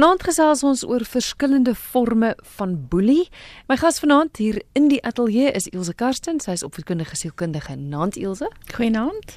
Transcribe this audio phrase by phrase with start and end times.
[0.00, 3.26] Vanaand gesels ons oor verskillende forme van boelie.
[3.68, 7.74] My gas vanaand hier in die ateljee is Elsje Karsten, sy is opvoedkundige sielkundige.
[7.76, 8.48] Naand Elsje.
[8.72, 9.34] Goeienaand.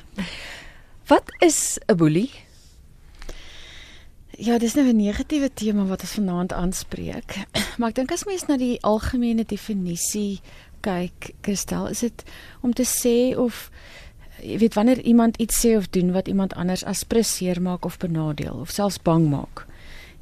[1.12, 2.32] Wat is 'n boelie?
[4.40, 7.44] Ja, dis nou 'n negatiewe tema wat ons vanaand aanspreek.
[7.78, 10.40] Maar ek dink as mens na die algemene definisie
[10.80, 12.24] kyk, Kristel, is dit
[12.62, 13.70] om te sê of
[14.40, 18.56] jy weet wanneer iemand iets sê of doen wat iemand anders aspresseer maak of benadeel
[18.64, 19.68] of selfs bang maak.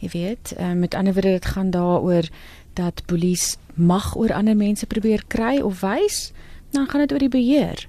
[0.02, 2.30] Jy weet, uh, met ander woorde dit gaan daaroor
[2.74, 6.32] dat polisie mag oor ander mense probeer kry of wys,
[6.72, 7.88] dan gaan dit oor die beheer.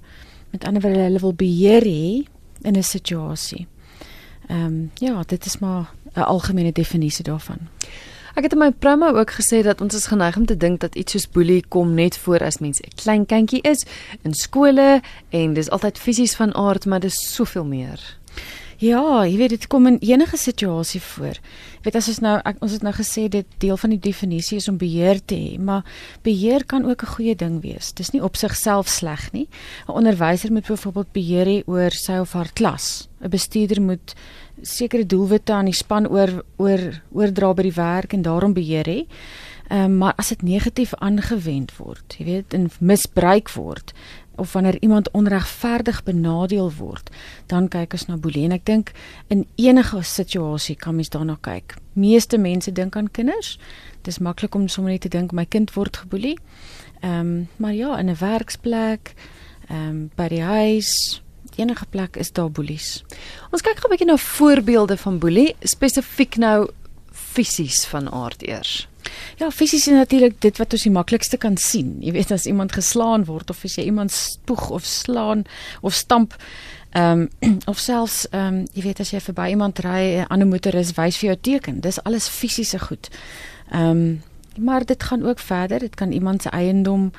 [0.50, 2.28] Met ander woorde hulle wil beheer hê
[2.62, 3.66] in 'n situasie.
[4.48, 7.58] Ehm um, ja, dit is maar 'n algemene definisie daarvan.
[8.34, 10.94] Ek het in my promo ook gesê dat ons is geneig om te dink dat
[10.94, 13.84] iets soos boelie kom net voor as mens 'n klein kindjie is
[14.22, 18.16] in skole en dis altyd fisies van aard, maar dis soveel meer.
[18.82, 21.36] Ja, jy weet dit kom in enige situasie voor.
[21.76, 24.58] Jy weet as ons nou ek, ons het nou gesê dit deel van die definisie
[24.58, 25.86] is om beheer te hê, maar
[26.26, 27.92] beheer kan ook 'n goeie ding wees.
[27.92, 29.46] Dis nie op sigself sleg nie.
[29.86, 33.08] 'n Onderwyser moet byvoorbeeld beheer hê oor sy of haar klas.
[33.22, 34.14] 'n Bestuurder moet
[34.62, 39.06] sekere doelwitte aan die span oor oor oordra by die werk en daarom beheer hê.
[39.70, 43.92] Ehm um, maar as dit negatief aangewend word, jy weet, en misbruik word,
[44.36, 47.10] of wanneer iemand onregverdig benadeel word,
[47.46, 48.92] dan kyk ons na boelie en ek dink
[49.28, 51.76] in enige situasie kan mens daarna kyk.
[51.92, 53.58] Meeste mense dink aan kinders.
[54.02, 56.38] Dis maklik om sommer net te dink my kind word geboelie.
[57.02, 59.14] Ehm, um, maar ja, in 'n werksplek,
[59.68, 61.22] ehm um, by die huis,
[61.56, 63.04] enige plek is daar boelies.
[63.50, 66.70] Ons kyk gou 'n bietjie na voorbeelde van boelie, spesifiek nou
[67.12, 68.88] fisies van aard eers.
[69.36, 71.96] Ja, fisies is natuurlik dit wat ons die maklikste kan sien.
[72.00, 75.44] Jy weet as iemand geslaan word of as jy iemand spoeg of slaan
[75.80, 76.36] of stamp
[76.92, 80.48] ehm um, of selfs ehm um, jy weet as jy verby iemand ry, 'n ander
[80.48, 81.80] motoris wys vir jou teken.
[81.80, 83.08] Dis alles fisiese goed.
[83.70, 84.22] Ehm um,
[84.56, 85.78] maar dit gaan ook verder.
[85.78, 87.12] Dit kan iemand se eiendom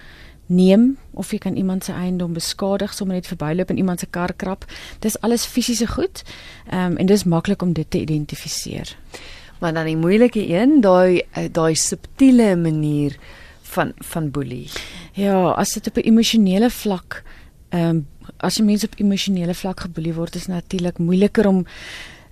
[0.46, 4.34] neem of jy kan iemand se eiendom beskadig sommer net verbyloop en iemand se kar
[4.34, 4.66] krap.
[5.00, 6.24] Dis alles fisiese goed.
[6.70, 8.98] Ehm um, en dis maklik om dit te identifiseer
[9.64, 13.16] maar dan die moeilike een, daai eh, daai subtiele manier
[13.74, 14.68] van van boelie.
[15.16, 17.24] Ja, as dit op 'n emosionele vlak
[17.70, 18.08] ehm um,
[18.38, 21.66] as 'n mens op emosionele vlak geboelie word, is natuurlik moeiliker om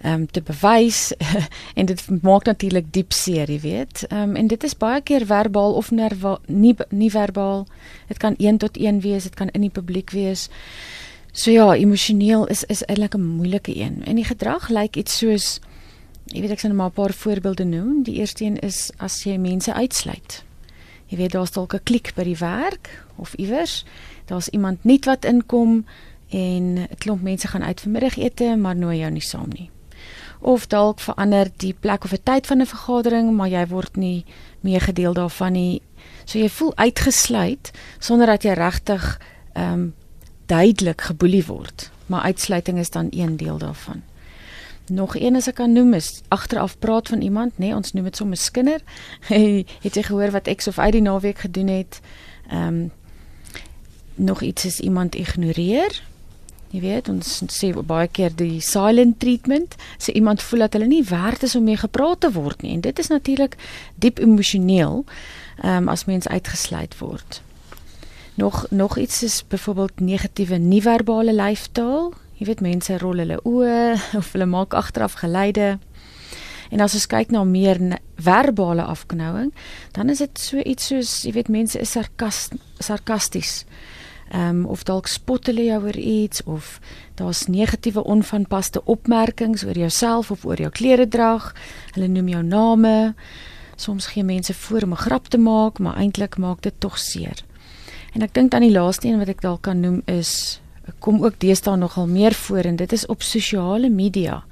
[0.01, 1.13] ehm um, te bewys
[1.79, 4.05] en dit maak natuurlik diep seer, jy weet.
[4.07, 7.67] Ehm um, en dit is baie keer verbaal of nerva, nie nie verbaal.
[8.07, 10.49] Dit kan 1 tot 1 wees, dit kan in die publiek wees.
[11.31, 14.03] So ja, emosioneel is is eintlik 'n moeilike een.
[14.03, 15.59] En die gedrag lyk iets soos
[16.31, 18.03] Jy weet ek sien maar 'n paar voorbeelde noem.
[18.03, 20.43] Die eerste een is as jy mense uitsluit.
[21.07, 23.85] Jy weet daar's dalk 'n klik by die werk of iewers.
[24.25, 25.85] Daar's iemand nuut wat inkom
[26.29, 29.69] en 'n klomp mense gaan uit vir middagete, maar nooi jou nie saam nie.
[30.39, 34.25] Of dalk verander die plek of 'n tyd van 'n vergadering, maar jy word nie
[34.59, 35.81] meegedeel daarvan nie.
[36.25, 39.19] So jy voel uitgesluit sonder dat jy regtig
[39.53, 39.93] ehm um,
[40.45, 41.91] duidelik geboelie word.
[42.05, 44.01] Maar uitsluiting is dan een deel daarvan.
[44.91, 48.09] Nog een as ek kan noem is agteraf praat van iemand, nê, nee, ons noem
[48.09, 48.81] dit sommer skinder.
[49.85, 52.01] het jy gehoor wat ek of uit die naweek gedoen het?
[52.49, 52.91] Ehm um,
[54.15, 56.03] nog iets is iemand ignoreer.
[56.71, 61.03] Jy weet, ons sê baie keer die silent treatment, sê iemand voel dat hulle nie
[61.07, 63.55] werd is om mee gepraat te word nie en dit is natuurlik
[63.95, 65.05] diep emosioneel
[65.63, 67.41] ehm um, as mens uitgesluit word.
[68.35, 72.13] Nog nog iets is byvoorbeeld negatiewe nie-verbale lyfstaal.
[72.41, 73.81] Jy weet mense rol hulle oë
[74.19, 75.75] of hulle maak agteraf geleide.
[76.73, 77.77] En as ons kyk na meer
[78.17, 79.51] verbale afknouing,
[79.93, 83.65] dan is dit so iets soos jy weet mense is sarkast, sarkasties.
[84.31, 86.79] Ehm um, of dalk spot hulle jou oor iets of
[87.19, 91.51] daar's negatiewe onvanpaste opmerkings oor jouself of oor jou klere drag.
[91.93, 93.13] Hulle noem jou name.
[93.75, 97.43] Soms gee mense voor om 'n grap te maak, maar eintlik maak dit tog seer.
[98.13, 100.60] En ek dink dan die laaste een wat ek dalk kan noem is
[100.99, 104.43] kom ook deesdae nogal meer voor en dit is op sosiale media.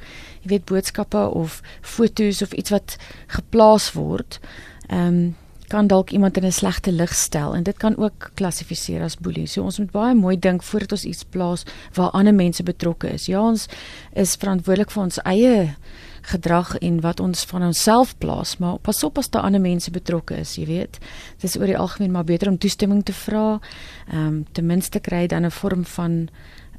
[0.42, 4.40] Jy weet boodskappe of foto's of iets wat geplaas word,
[4.88, 5.36] ehm um,
[5.70, 9.46] kan dalk iemand in 'n slegte lig stel en dit kan ook klassifiseer as boelie.
[9.48, 13.26] So ons moet baie mooi dink voordat ons iets plaas waar ander mense betrokke is.
[13.26, 13.68] Ja, ons
[14.14, 15.76] is verantwoordelik vir ons eie
[16.22, 20.36] gedrag en wat ons van onsself plaas, maar pas op as daar ander mense betrokke
[20.36, 21.00] is, jy weet.
[21.40, 23.60] Dit is oor die algemeen maar beter om toestemming te vra.
[24.12, 26.30] Ehm um, ten minste kry dan 'n vorm van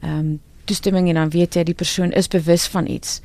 [0.00, 3.20] ehm um, toestemming en dan weet jy die persoon is bewus van iets.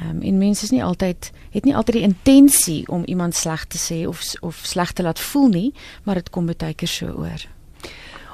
[0.00, 3.64] Ehm um, en mense is nie altyd het nie altyd die intensie om iemand sleg
[3.64, 7.06] te sê of of sleg te laat voel nie, maar dit kom baie keer so
[7.06, 7.55] oor.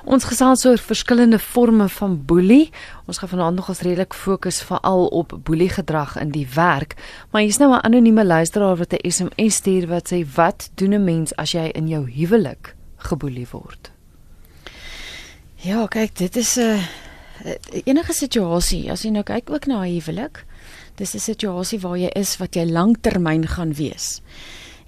[0.03, 2.71] Ons gesels oor verskillende forme van boelie.
[3.07, 6.97] Ons gaan vanaand nog as redelik fokus veral op boelie gedrag in die werk.
[7.31, 11.05] Maar hier's nou 'n anonieme luisteraar wat 'n SMS stuur wat sê: "Wat doen 'n
[11.05, 13.91] mens as jy in jou huwelik geboelie word?"
[15.55, 16.61] Ja, kyk, dit is 'n
[17.45, 18.91] uh, enige situasie.
[18.91, 20.45] As jy nou kyk ook na 'n huwelik,
[20.95, 24.21] dis 'n situasie waar jy is wat jy lanktermyn gaan wees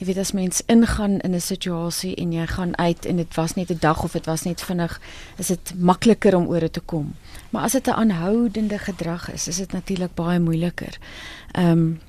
[0.05, 3.55] jy weet as mens ingaan in 'n situasie en jy gaan uit en dit was
[3.55, 5.01] net 'n dag of dit was net vinnig,
[5.39, 7.15] is dit makliker om oor dit te kom.
[7.51, 10.99] Maar as dit 'n aanhoudende gedrag is, is dit natuurlik baie moeiliker.
[11.53, 12.01] Ehm um,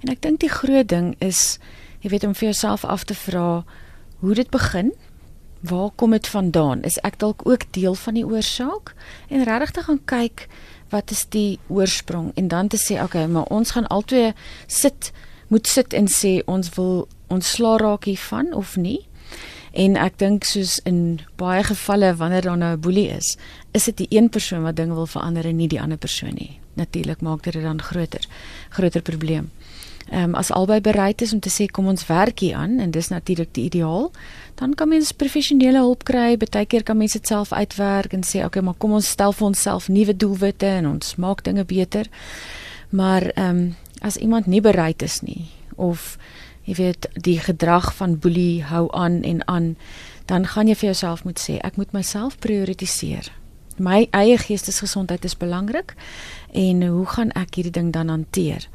[0.00, 1.58] en ek dink die groot ding is
[2.00, 3.64] jy weet om vir jouself af te vra
[4.18, 4.92] hoe dit begin.
[5.60, 6.82] Waar kom dit vandaan?
[6.82, 8.94] Is ek dalk ook deel van die oorsaak?
[9.28, 10.48] En regtig te gaan kyk
[10.88, 14.32] wat is die oorsprong en dan te sê okay, maar ons gaan albei
[14.66, 15.12] sit
[15.52, 19.00] moet sit en sê ons wil ontslaa raak hiervan of nie.
[19.72, 23.36] En ek dink soos in baie gevalle wanneer daar nou 'n boelie is,
[23.72, 26.60] is dit die een persoon wat dinge wil verander en nie die ander persoon nie.
[26.74, 28.24] Natuurlik maak dit dan groter,
[28.68, 29.50] groter probleem.
[30.10, 32.90] Ehm um, as albei bereid is om te sê kom ons werk hier aan en
[32.90, 34.10] dis natuurlik die ideaal,
[34.54, 36.36] dan kan mens professionele hulp kry.
[36.36, 39.88] Partykeer kan mense dit self uitwerk en sê okay, maar kom ons stel vir onsself
[39.88, 42.06] nuwe doelwitte en ons maak dinge beter.
[42.90, 45.46] Maar ehm um, as iemand nie bereid is nie
[45.76, 46.18] of
[46.64, 49.76] jy weet die gedrag van boelie hou aan en aan
[50.26, 53.32] dan gaan jy vir jouself moet sê ek moet myself prioritiseer.
[53.76, 55.94] My eie geestesgesondheid is belangrik
[56.52, 58.68] en hoe gaan ek hierdie ding dan hanteer?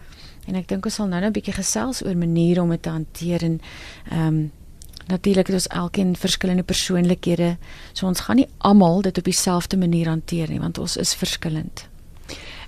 [0.47, 3.43] En ek dink ons sal nou-nou 'n bietjie gesels oor maniere om dit te hanteer
[3.43, 3.59] en
[4.11, 4.51] ehm um,
[5.07, 7.57] natuurlik het ons elkeen verskillende persoonlikhede
[7.93, 11.87] so ons gaan nie almal dit op dieselfde manier hanteer nie want ons is verskillend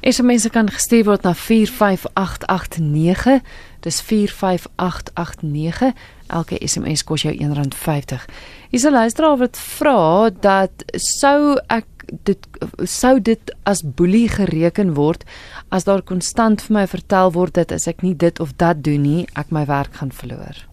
[0.02, 3.42] SMS kan gestuur word na 45889.
[3.84, 5.94] Dis 45889.
[6.28, 8.26] Elke SMS kos jou R1.50.
[8.70, 11.86] Hier's 'n luisteraar wat vra dat sou ek
[12.24, 12.48] dit
[12.84, 15.24] sou dit as boelie gereken word
[15.70, 19.02] as daar konstant vir my vertel word dat as ek nie dit of dat doen
[19.02, 20.68] nie, ek my werk gaan verloor.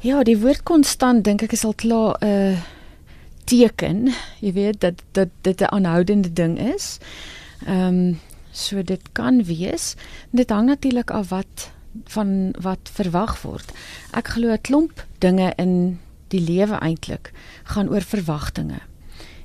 [0.00, 2.56] Ja, die woord konstant dink ek is al klaar 'n uh
[3.50, 4.10] teken,
[4.40, 6.98] jy weet dat dat dit 'n aanhoudende ding is.
[7.66, 8.20] Ehm um,
[8.52, 9.94] so dit kan wees.
[10.30, 11.70] Dit hang natuurlik af wat
[12.04, 13.72] van wat verwag word.
[14.12, 17.32] Ek glo 'n klomp dinge in die lewe eintlik
[17.64, 18.80] gaan oor verwagtinge.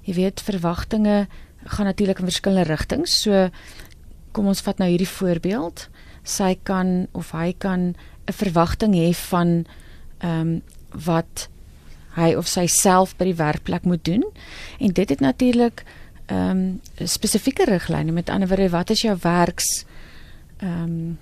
[0.01, 1.27] Jy weet verwagtinge
[1.63, 3.21] gaan natuurlik in verskillende rigtings.
[3.21, 3.49] So
[4.31, 5.89] kom ons vat nou hierdie voorbeeld.
[6.23, 7.95] Sy kan of hy kan
[8.27, 9.65] 'n verwagting hê van
[10.19, 10.61] ehm um,
[11.05, 11.49] wat
[12.15, 14.23] hy of sy self by die werkplek moet doen.
[14.79, 15.83] En dit het natuurlik
[16.25, 18.11] ehm um, spesifieke riglyne.
[18.11, 19.85] Met ander woorde, wat is jou werks
[20.57, 21.17] ehm um,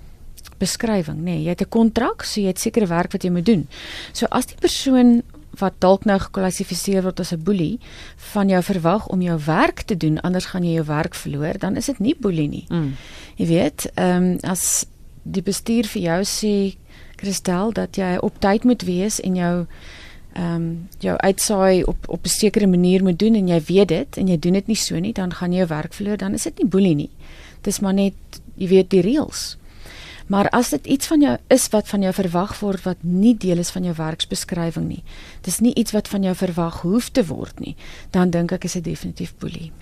[0.58, 1.34] beskrywing, nê?
[1.34, 3.68] Nee, jy het 'n kontrak, so jy het sekere werk wat jy moet doen.
[4.12, 5.22] So as die persoon
[5.58, 7.78] wat dalk nou geklassifiseer word as 'n boelie
[8.16, 11.76] van jou verwag om jou werk te doen, anders gaan jy jou werk verloor, dan
[11.76, 12.64] is dit nie boelie nie.
[12.68, 12.94] Mm.
[13.36, 14.86] Jy weet, ehm um, as
[15.22, 16.76] die bestuur vir jou sê
[17.16, 19.66] Christel dat jy op tyd moet wees en jou
[20.34, 24.16] ehm um, jou uitsaai op op 'n sekere manier moet doen en jy weet dit
[24.16, 26.42] en jy doen dit nie so nie, dan gaan jy jou werk verloor, dan is
[26.42, 27.10] dit nie boelie nie.
[27.60, 28.14] Dis maar net
[28.54, 29.56] jy weet die reëls.
[30.26, 33.58] Maar as dit iets van jou is wat van jou verwag word wat nie deel
[33.58, 35.02] is van jou werksbeskrywing nie.
[35.40, 37.76] Dis nie iets wat van jou verwag hoef te word nie,
[38.10, 39.72] dan dink ek is dit definitief boelie.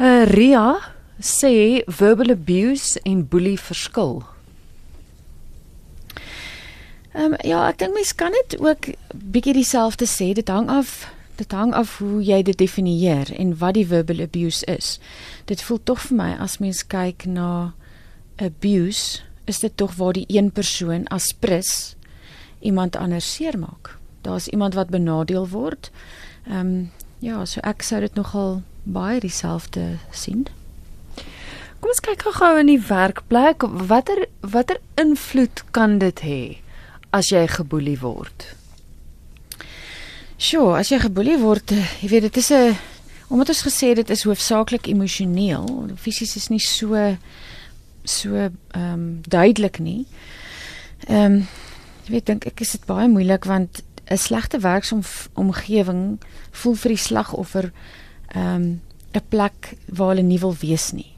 [0.00, 0.78] Uh, Ria
[1.20, 4.22] sê verbal abuse en boelie verskil.
[7.12, 10.32] Ehm um, ja, ek dink mens kan dit ook bietjie dieselfde sê.
[10.32, 14.64] Dit hang af dit hang af hoe jy dit definieer en wat die verbal abuse
[14.70, 14.98] is.
[15.44, 17.72] Dit voel tog vir my as mens kyk na
[18.36, 21.94] abuse, is dit tog waar die een persoon as prins
[22.60, 23.96] iemand anders seermaak.
[24.22, 25.90] Daar's iemand wat benadeel word.
[26.46, 30.46] Ehm um, ja, so ek sou dit nogal baie dieselfde sien.
[31.80, 33.62] Kom ons kyk gou-gou in die werkplek.
[33.90, 36.61] Watter watter invloed kan dit hê?
[37.12, 38.46] As jy geboelie word?
[40.42, 42.76] Sjoe, as jy geboelie word, eh, jy weet dit is 'n
[43.32, 47.16] omdat ons gesê dit is hoofsaaklik emosioneel, fisies is nie so
[48.04, 50.06] so ehm um, duidelik nie.
[51.06, 51.48] Ehm um,
[52.04, 56.18] jy weet dink ek is dit baie moeilik want 'n slegte werksomgewing
[56.50, 57.72] voel vir die slagoffer
[58.34, 58.80] ehm um,
[59.14, 61.11] 'n plek waar hulle nie wil wees nie.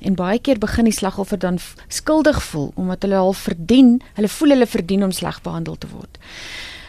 [0.00, 4.56] En baie keer begin die slagoffer dan skuldig voel omdat hulle al verdien, hulle voel
[4.56, 6.18] hulle verdien om sleg behandel te word.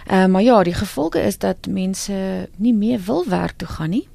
[0.07, 3.89] Ehm uh, maar ja, die gevolge is dat mense nie meer wil werk toe gaan
[3.89, 4.07] nie.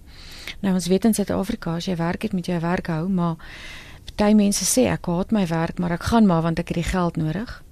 [0.60, 3.36] Nou ons weet in Suid-Afrika as jy werk het met jou werk hou, maar
[4.06, 6.90] party mense sê ek haat my werk, maar ek gaan maar want ek het die
[6.90, 7.62] geld nodig.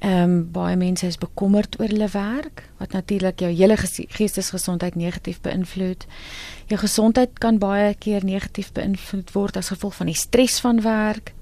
[0.00, 5.40] Ehm um, baie mense is bekommerd oor hulle werk wat natuurlik jou hele geestesgesondheid negatief
[5.44, 6.06] beïnvloed.
[6.72, 11.34] Jou gesondheid kan baie keer negatief beïnvloed word as gevolg van die stres van werk.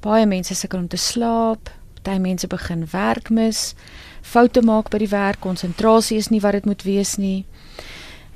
[0.00, 1.68] Baie mense sukkel om te slaap,
[2.02, 3.74] baie mense begin werk mis,
[4.22, 7.44] foute maak by die werk, konsentrasie is nie wat dit moet wees nie.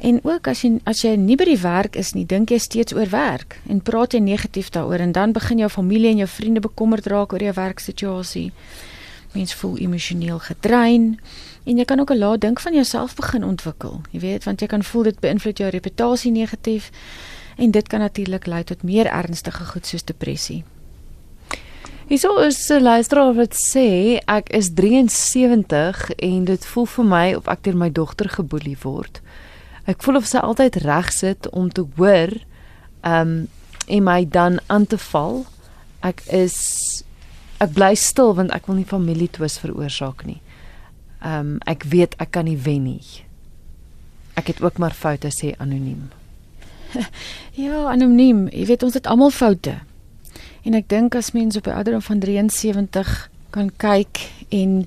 [0.04, 2.92] En ook as jy as jy nie by die werk is nie, dink jy steeds
[2.92, 6.61] oor werk en praat jy negatief daaroor en dan begin jou familie en jou vriende
[6.61, 8.50] bekommerd raak oor jou werksituasie.
[9.35, 11.21] Mens voel emosioneel gedrein
[11.64, 14.00] en jy kan ook 'n lae dink van jouself begin ontwikkel.
[14.11, 16.91] Jy weet, want jy kan voel dit beïnvloed jou reputasie negatief
[17.57, 20.64] en dit kan natuurlik lei tot meer ernstige goed soos depressie.
[22.07, 27.47] Hierso is 'n luisteraar wat sê ek is 73 en dit voel vir my of
[27.49, 29.21] ek deur my dogter geboelie word.
[29.87, 32.29] Ek voel of sy altyd reg sit om te hoor
[33.03, 33.49] um
[33.87, 35.47] en my dan aan te val.
[36.00, 37.03] Ek is
[37.64, 40.40] ek bly stil want ek wil nie familie twis veroorsaak nie.
[41.25, 43.25] Um ek weet ek kan nie wen nie.
[44.38, 46.11] Ek het ook maar foute sê anoniem.
[47.54, 48.49] Ja, anoniem.
[48.50, 49.76] Jy weet ons het almal foute.
[50.66, 54.87] En ek dink as mens op 'n ouderdom van 73 kan kyk en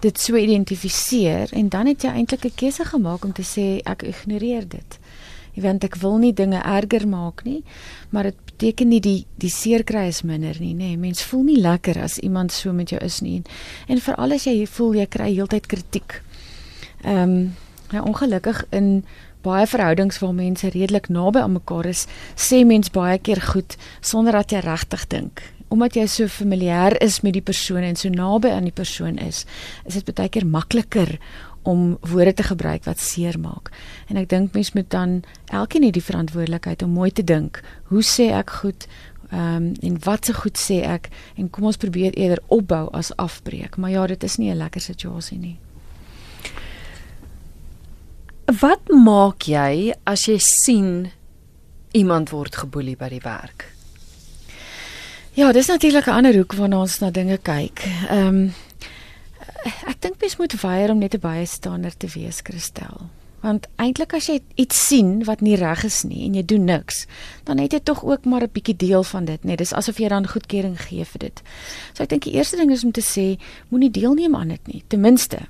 [0.00, 4.02] dit so identifiseer en dan het jy eintlik 'n keuse gemaak om te sê ek
[4.02, 4.98] ignoreer dit.
[5.56, 7.62] Jy weet ek wil nie dinge erger maak nie,
[8.12, 10.92] maar dit beteken nie die die seer kry is minder nie, nê.
[10.92, 13.38] Nee, mens voel nie lekker as iemand so met jou is nie.
[13.40, 13.46] En,
[13.96, 16.20] en veral as jy voel jy kry heeltyd kritiek.
[17.04, 17.38] Ehm um,
[17.94, 19.04] ja ongelukkig in
[19.46, 24.34] baie verhoudings waar mense redelik naby aan mekaar is, sê mens baie keer goed sonder
[24.34, 25.42] dat jy regtig dink.
[25.70, 29.44] Omdat jy so familier is met die persoon en so naby aan die persoon is,
[29.86, 31.16] is dit baie keer makliker
[31.66, 33.72] om woorde te gebruik wat seer maak.
[34.06, 37.62] En ek dink mens moet dan elkeen het die verantwoordelikheid om mooi te dink.
[37.90, 38.86] Hoe sê ek goed?
[39.30, 41.08] Ehm um, en wat se so goed sê ek?
[41.34, 43.76] En kom ons probeer eerder opbou as afbreek.
[43.76, 45.58] Maar ja, dit is nie 'n lekker situasie nie.
[48.60, 51.10] Wat maak jy as jy sien
[51.90, 53.72] iemand word geboelie by die werk?
[55.34, 57.84] Ja, dis natuurlik 'n ander hoek waarna ons na dinge kyk.
[58.08, 58.52] Ehm um,
[59.66, 63.10] ek dink mens moet weier om net 'n bystaander te wees, Christel.
[63.40, 67.06] Want eintlik as jy iets sien wat nie reg is nie en jy doen niks,
[67.44, 70.08] dan het jy tog ook maar 'n bietjie deel van dit, net dis asof jy
[70.08, 71.42] dan goedkeuring gee vir dit.
[71.92, 74.82] So ek dink die eerste ding is om te sê, moenie deelneem aan dit nie,
[74.88, 75.48] ten minste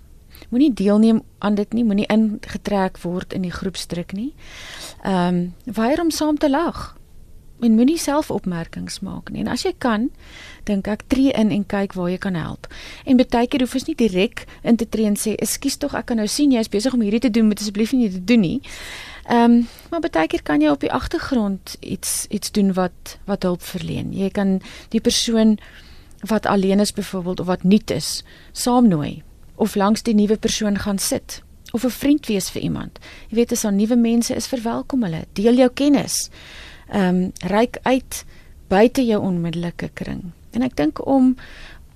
[0.49, 4.32] moenie deelneem aan dit nie, moenie ingetrek word in die groepsdruk nie.
[5.02, 5.35] Ehm
[5.66, 6.96] um, weier om saam te lag.
[7.60, 9.40] En moenie self opmerkings maak nie.
[9.40, 10.10] En as jy kan,
[10.68, 12.66] dink ek tree in en kyk waar jy kan help.
[13.06, 16.06] En baie keer hoef jy nie direk in te tree en sê, "Ekskuus tog, ek
[16.06, 18.40] kan nou sien jy is besig om hierdie te doen, moet asseblief nie dit doen
[18.40, 18.60] nie."
[19.28, 23.42] Ehm, um, maar baie keer kan jy op die agtergrond iets iets doen wat wat
[23.42, 24.12] hulp verleen.
[24.12, 25.58] Jy kan die persoon
[26.20, 29.22] wat alleen is byvoorbeeld of wat nuut is, saamnooi
[29.54, 32.98] of langs die nuwe persoon gaan sit of 'n vriend wees vir iemand.
[33.28, 35.25] Jy weet as daar nuwe mense is, verwelkom hulle.
[35.32, 36.30] Deel jou kennis.
[36.88, 38.25] Ehm um, reik uit
[38.69, 40.33] buite jou onmiddellike kring.
[40.50, 41.35] En ek dink om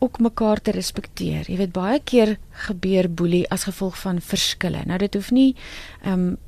[0.00, 1.44] ook mekaar te respekteer.
[1.50, 4.82] Jy weet baie keer gebeur boelie as gevolg van verskille.
[4.86, 5.56] Nou dit hoef nie
[6.02, 6.38] ehm um,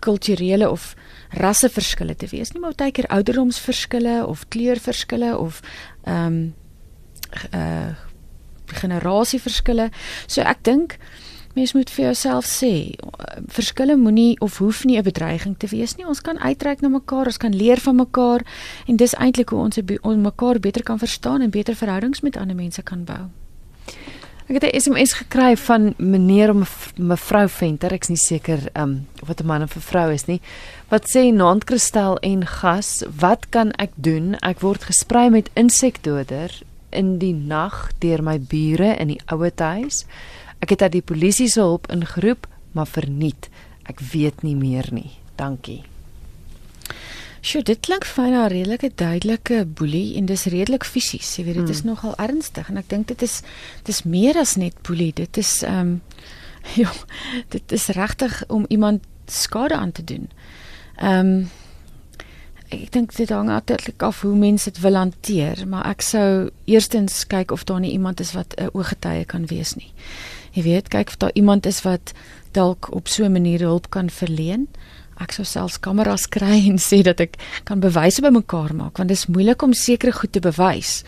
[0.00, 0.94] kulturele of
[1.36, 5.60] rasseverskille te wees nie, maar baie keer ouderdomsverskille of kleurverskille of
[6.04, 6.54] ehm um,
[7.54, 7.90] uh
[8.70, 9.88] generasieverskille.
[10.30, 10.92] So ek dink
[11.60, 12.72] mens moet vir jouself sê,
[13.52, 16.06] verskille moenie of hoef nie 'n bedreiging te wees nie.
[16.06, 18.40] Ons kan uitreik na mekaar, ons kan leer van mekaar
[18.86, 22.56] en dis eintlik hoe ons ons mekaar beter kan verstaan en beter verhoudings met ander
[22.56, 23.28] mense kan bou.
[24.48, 29.40] Ek het 'n SMS gekry van meneer of mevrou Venter, ek's nie seker um wat
[29.40, 30.40] 'n man of 'n vrou is nie.
[30.88, 34.34] Wat sê naand kristal en gas, wat kan ek doen?
[34.40, 40.04] Ek word gesprei met insekdoder in die nag deur my bure in die ouete huis.
[40.60, 43.48] Ek het uit die polisie se hulp ingeroep, maar verniet.
[43.88, 45.10] Ek weet nie meer nie.
[45.36, 45.82] Dankie.
[47.40, 51.36] Sjoe, dit klink vir 'n redelike duidelike boelie en dis redelik fisies.
[51.36, 51.72] Jy weet dit hmm.
[51.72, 53.40] is nogal ernstig en ek dink dit is
[53.84, 55.12] dis meer as net boelie.
[55.12, 56.02] Dit is ehm um,
[56.82, 56.92] ja,
[57.48, 60.28] dit is regtig om iemand skade aan te doen.
[60.96, 61.50] Ehm um,
[62.70, 67.26] ek dink dit hang natuurlik af hoe mense dit wil hanteer, maar ek sou eerstens
[67.26, 69.92] kyk of daar nie iemand is wat 'n ooggetuie kan wees nie.
[70.52, 72.12] Jy weet, kyk of daar iemand is wat
[72.52, 74.68] dalk op so 'n manier hulp kan verleen.
[75.20, 79.18] Ek sou selfs kameras kry en sê dat ek kan bewyse bymekaar maak want dit
[79.18, 81.04] is moeilik om sekere goed te bewys.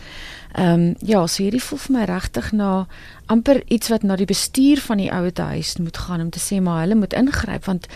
[0.53, 2.87] Ehm um, ja, so hierdie voel vir my regtig na
[3.25, 6.61] amper iets wat na die bestuur van die ouete huis moet gaan om te sê
[6.61, 7.87] maar hulle moet ingryp want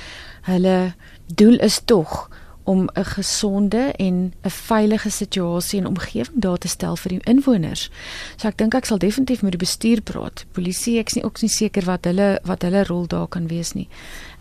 [0.41, 0.93] hulle
[1.27, 2.29] doel is tog
[2.67, 7.89] om 'n gesonde en 'n veilige situasie en omgewing daar te stel vir die inwoners.
[8.35, 10.45] So ek dink ek sal definitief met die bestuur praat.
[10.51, 13.87] Polisie, ek's nie ook nie seker wat hulle wat hulle rol daar kan wees nie.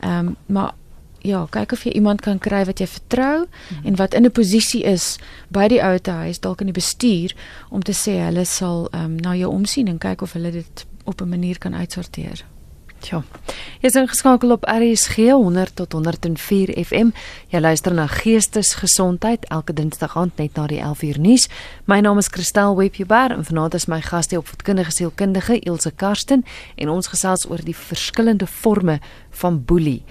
[0.01, 0.75] Ehm um, maar
[1.19, 3.87] ja, kyk of jy iemand kan kry wat jy vertrou mm -hmm.
[3.87, 5.19] en wat in 'n posisie is
[5.49, 7.35] by die ouete huis dalk in die bestuur
[7.71, 10.87] om te sê hulle sal ehm um, na jou omsien en kyk of hulle dit
[11.05, 12.45] op 'n manier kan uitsorteer.
[13.05, 13.23] Tja.
[13.81, 17.13] Jy is ingeskakel op RSG 100 tot 104 FM.
[17.53, 21.49] Jy luister na Geestesgesondheid elke Dinsdag aand net na die 11uur nuus.
[21.85, 26.45] My naam is Christel Webber en vanaand is my gas die opvoedkundige sielkundige Ilse Karsten
[26.77, 28.99] en ons gesels oor die verskillende forme
[29.43, 30.03] van boelie.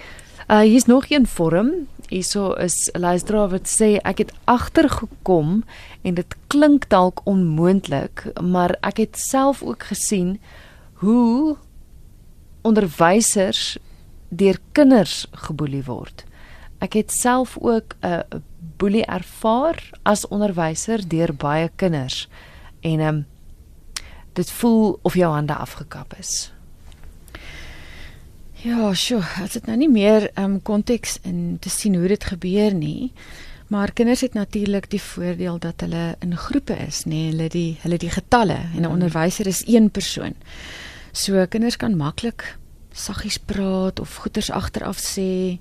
[0.46, 1.88] Uh hier's nog een vorm.
[2.08, 5.64] Hierso is 'n luisteraar wat sê ek het agtergekom
[6.02, 10.40] en dit klink dalk onmoontlik, maar ek het self ook gesien
[10.92, 11.56] hoe
[12.66, 13.76] onderwysers
[14.28, 16.24] deur kinders geboelie word.
[16.82, 18.42] Ek het self ook 'n
[18.76, 22.28] boelie ervaar as onderwyser deur baie kinders
[22.80, 23.26] en ehm um,
[24.32, 26.52] dit voel of jou hande afgekap is.
[28.52, 32.24] Ja, sjoe, as dit nou nie meer ehm um, konteks in te sien hoe dit
[32.24, 33.12] gebeur nie.
[33.66, 37.78] Maar kinders het natuurlik die voordeel dat hulle in groepe is, nê, nee, hulle die
[37.82, 38.92] hulle die getalle en 'n mm.
[38.92, 40.34] onderwyser is een persoon.
[41.16, 42.58] So kinders kan maklik
[42.92, 45.56] saggies praat of goeters agteraf sê.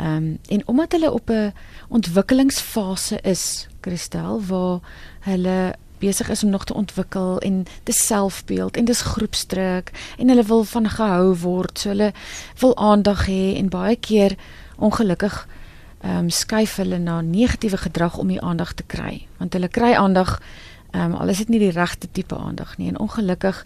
[0.00, 1.52] Ehm um, en omdat hulle op 'n
[1.88, 4.80] ontwikkelingsfase is, Christel, waar
[5.20, 10.42] hulle besig is om nog te ontwikkel en te selfbeeld en dis groepsdruk en hulle
[10.42, 11.78] wil van gehou word.
[11.78, 12.12] So hulle
[12.58, 14.36] wil aandag hê en baie keer
[14.76, 15.48] ongelukkig
[16.00, 19.26] ehm um, skuif hulle na negatiewe gedrag om die aandag te kry.
[19.36, 20.40] Want hulle kry aandag
[20.90, 22.88] ehm um, al is dit nie die regte tipe aandag nie.
[22.88, 23.64] En ongelukkig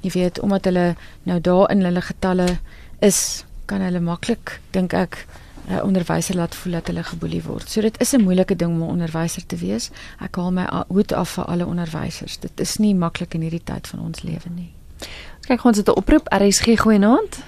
[0.00, 2.58] jy weet omdat hulle nou daar in hulle getalle
[3.00, 5.26] is, kan hulle maklik dink ek
[5.68, 7.68] 'n uh, onderwyser laat voel dat hulle geboelie word.
[7.68, 9.90] So dit is 'n moeilike ding om 'n onderwyser te wees.
[10.20, 12.38] Ek haal my hoed af vir alle onderwysers.
[12.38, 14.72] Dit is nie maklik in hierdie tyd van ons lewe nie.
[15.46, 17.44] Kyk ons het 'n oproep RSG goeienaand.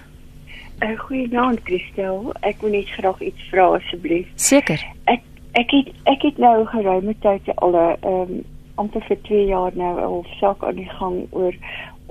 [0.81, 2.33] 'n uh, Goeienaand Christel.
[2.41, 4.29] Ek wil net graag iets vra asseblief.
[4.35, 4.85] Seker.
[5.05, 5.21] Ek
[5.53, 9.73] ek het ek het nou geruime tyd al 'n ehm um, amper vir 2 jaar
[9.75, 11.55] nou al saak aan die gang oor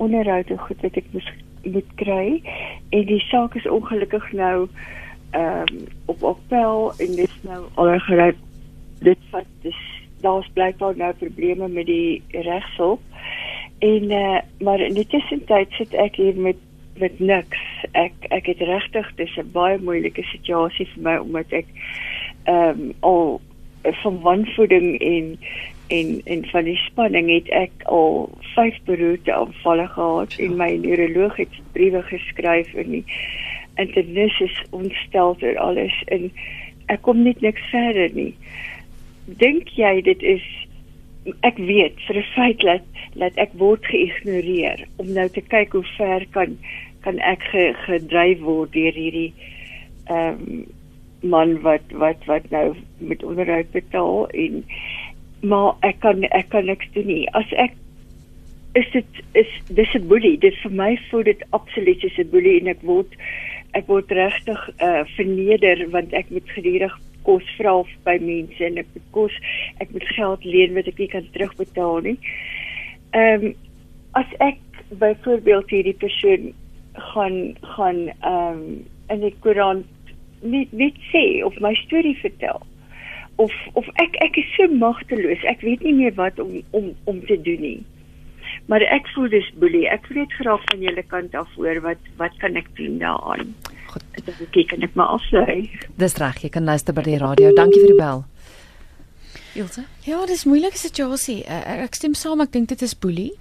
[0.00, 1.30] onderhoude goed wat ek moet
[1.64, 2.40] moet kry.
[2.96, 4.68] En die saak is ongelukkig nou
[5.30, 8.32] ehm um, op appel en dit is nou al gery
[9.04, 9.82] dit wat dis
[10.24, 13.00] daar's blykbaar nou probleme met die regshulp
[13.78, 16.58] en uh, maar in die tussentyd sit ek hier met
[17.00, 17.60] met niks.
[17.96, 21.68] Ek ek het regtig dis 'n baie moeilike situasie vir my omdat ek
[22.44, 23.40] ehm um, al
[24.02, 25.38] van wanvoeding en
[25.90, 31.36] en en van die spanning het ek al vyf beroerte aanvalle gehad en my neuroloog
[31.42, 33.04] het briewe geskryf en die
[33.82, 36.28] internis is ontstel oor alles en
[36.94, 38.32] ek kom net niks verder nie.
[39.42, 40.46] Dink jy dit is
[41.46, 45.86] ek weet vir 'n feit dat dat ek word geïgnoreer om nou te kyk hoe
[45.96, 46.58] ver kan
[47.04, 49.32] kan ek ge, gedryf word deur hierdie
[50.06, 50.66] ehm um,
[51.22, 54.64] man wat wat wat nou met onderhoud betaal en
[55.40, 57.24] maar ek kan ek kan niks doen nie.
[57.36, 57.76] As ek
[58.78, 60.38] is dit is dis 'n boelie.
[60.38, 63.16] Dit vir my voel dit absoluut is 'n boelie en ek word
[63.72, 68.86] ek word regtig uh, verneder want ek moet gedurig kos vra by mense en ek
[68.94, 69.34] moet kos
[69.78, 72.18] ek moet geld leen wat ek nie kan terugbetaal nie.
[73.12, 73.54] Ehm um,
[74.12, 74.58] as ek
[74.98, 76.52] byvoorbeeld hierdie persoon
[76.94, 79.84] gaan gaan ehm um, in die Koran
[80.42, 82.62] nie nie sê of my storie vertel
[83.44, 87.24] of of ek ek is so magteloos ek weet nie meer wat om om om
[87.30, 87.80] te doen nie
[88.70, 89.86] maar ek voel dis boelie.
[89.90, 93.54] Ek wil net graag van julle kant af hoor wat wat kan ek doen daaraan?
[93.90, 95.86] Goed, ek kyk en ek maar afsluit.
[95.98, 97.50] Dis reg, jy kan luister by die radio.
[97.56, 98.24] Dankie vir die bel.
[99.58, 99.84] Ilse?
[100.06, 101.42] Ja, dis 'n moeilike situasie.
[101.44, 103.32] Uh, ek stem saam, ek dink dit is boelie.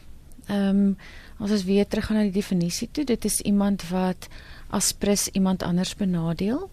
[0.50, 0.98] Ehm um,
[1.40, 4.28] as ons weer terug gaan na die definisie toe, dit is iemand wat
[4.76, 6.70] aspres iemand anders benadeel.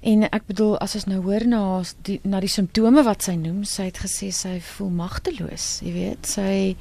[0.00, 1.60] En ek bedoel as ons nou hoor na
[2.06, 6.28] die na die simptome wat sy noem, sy het gesê sy voel magteloos, jy weet,
[6.30, 6.76] sy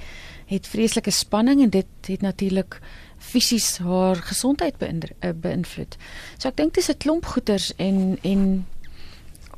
[0.48, 2.78] het vreeslike spanning en dit het natuurlik
[3.18, 5.98] fisies haar gesondheid eh, beïnvloed.
[6.38, 8.66] So ek dink dis 'n klomp goeters en en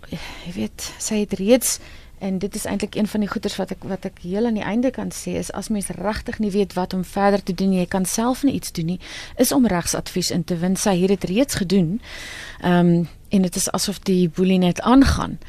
[0.10, 1.80] jy weet, sy het reeds
[2.20, 4.64] en dit is eintlik een van die goeters wat ek wat ek heel aan die
[4.64, 7.86] einde kan sê is as mens regtig nie weet wat om verder te doen, jy
[7.86, 9.00] kan self nie iets doen nie,
[9.38, 10.76] is om regsadvies in te win.
[10.76, 12.02] Sy het dit reeds gedoen.
[12.62, 15.40] Ehm um, en dit is asof die boelie net aangaan.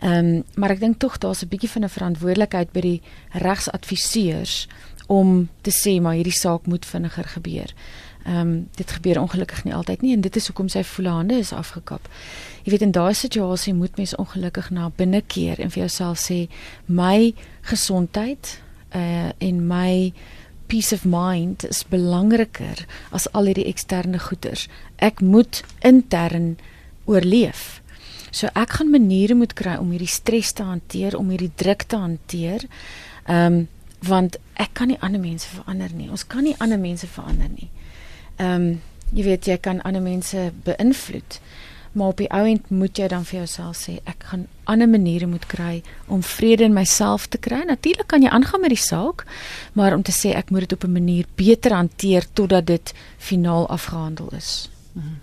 [0.00, 4.68] Ehm um, maar ek dink tog daar's 'n bietjie van 'n verantwoordelikheid by die regsadviseurs
[5.06, 7.74] om te sê maar hierdie saak moet vinniger gebeur.
[8.24, 11.34] Ehm um, dit gebeur ongelukkig nie altyd nie en dit is hoekom sy volle hande
[11.38, 12.08] is afgekap.
[12.64, 16.48] Jy weet in daai situasie moet mens ongelukkig na binne keer en vir jouself sê
[16.86, 18.60] my gesondheid
[18.94, 20.12] uh en my
[20.66, 24.68] peace of mind is belangriker as al hierdie eksterne goeders.
[24.96, 26.56] Ek moet intern
[27.06, 27.80] oorleef.
[28.30, 31.96] So ek gaan maniere moet kry om hierdie stres te hanteer, om hierdie druk te
[31.96, 32.68] hanteer.
[33.26, 33.64] Ehm um,
[34.06, 36.10] want ek kan nie ander mense verander nie.
[36.12, 37.70] Ons kan nie ander mense verander nie.
[38.36, 38.68] Ehm um,
[39.14, 41.38] jy weet jy kan ander mense beïnvloed.
[41.96, 45.46] Maar op die ouend moet jy dan vir jouself sê ek gaan ander maniere moet
[45.48, 45.80] kry
[46.12, 47.62] om vrede in myself te kry.
[47.64, 49.24] Natuurlik kan jy aangaan met die saak,
[49.72, 53.68] maar om te sê ek moet dit op 'n manier beter hanteer totdat dit finaal
[53.68, 54.68] afgehandel is.
[54.92, 55.16] Mm.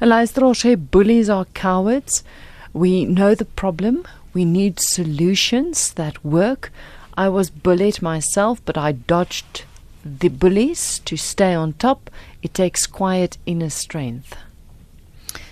[0.00, 2.24] Luisteraar sê bullies are cowards.
[2.72, 4.04] We know the problem.
[4.32, 6.72] We need solutions that work.
[7.16, 9.64] I was bullied myself, but I dodged
[10.04, 12.10] the bullies to stay on top.
[12.42, 14.36] It takes quiet inner strength.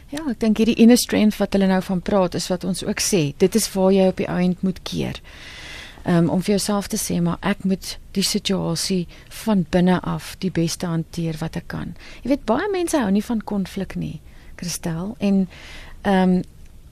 [0.09, 3.03] Ja, ek dink hierdie inner strength wat hulle nou van praat is wat ons ook
[3.05, 3.35] sê.
[3.37, 5.21] Dit is waar jy op die eind moet keer.
[6.09, 9.03] Um, om vir jouself te sê maar ek moet die situasie
[9.43, 11.93] van binne af die beste hanteer wat ek kan.
[12.23, 14.17] Jy weet baie mense hou nie van konflik nie,
[14.59, 15.49] Christel, en
[16.03, 16.43] ehm um,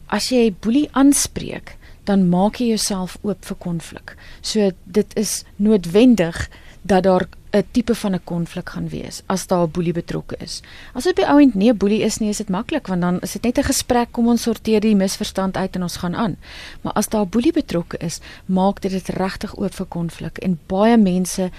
[0.07, 1.73] as jy boelie aanspreek,
[2.07, 4.15] dan maak jy jouself oop vir konflik.
[4.41, 6.47] So dit is noodwendig
[6.87, 7.27] dat daar
[7.57, 10.63] 'n tipe van 'n konflik gaan wees as daar 'n boelie betrokke is.
[10.93, 13.33] As dit by ouend nie 'n boelie is nie, is dit maklik want dan is
[13.33, 16.37] dit net 'n gesprek, kom ons sorteer die misverstand uit en ons gaan aan.
[16.81, 20.59] Maar as daar 'n boelie betrokke is, maak dit dit regtig oop vir konflik en
[20.67, 21.51] baie mense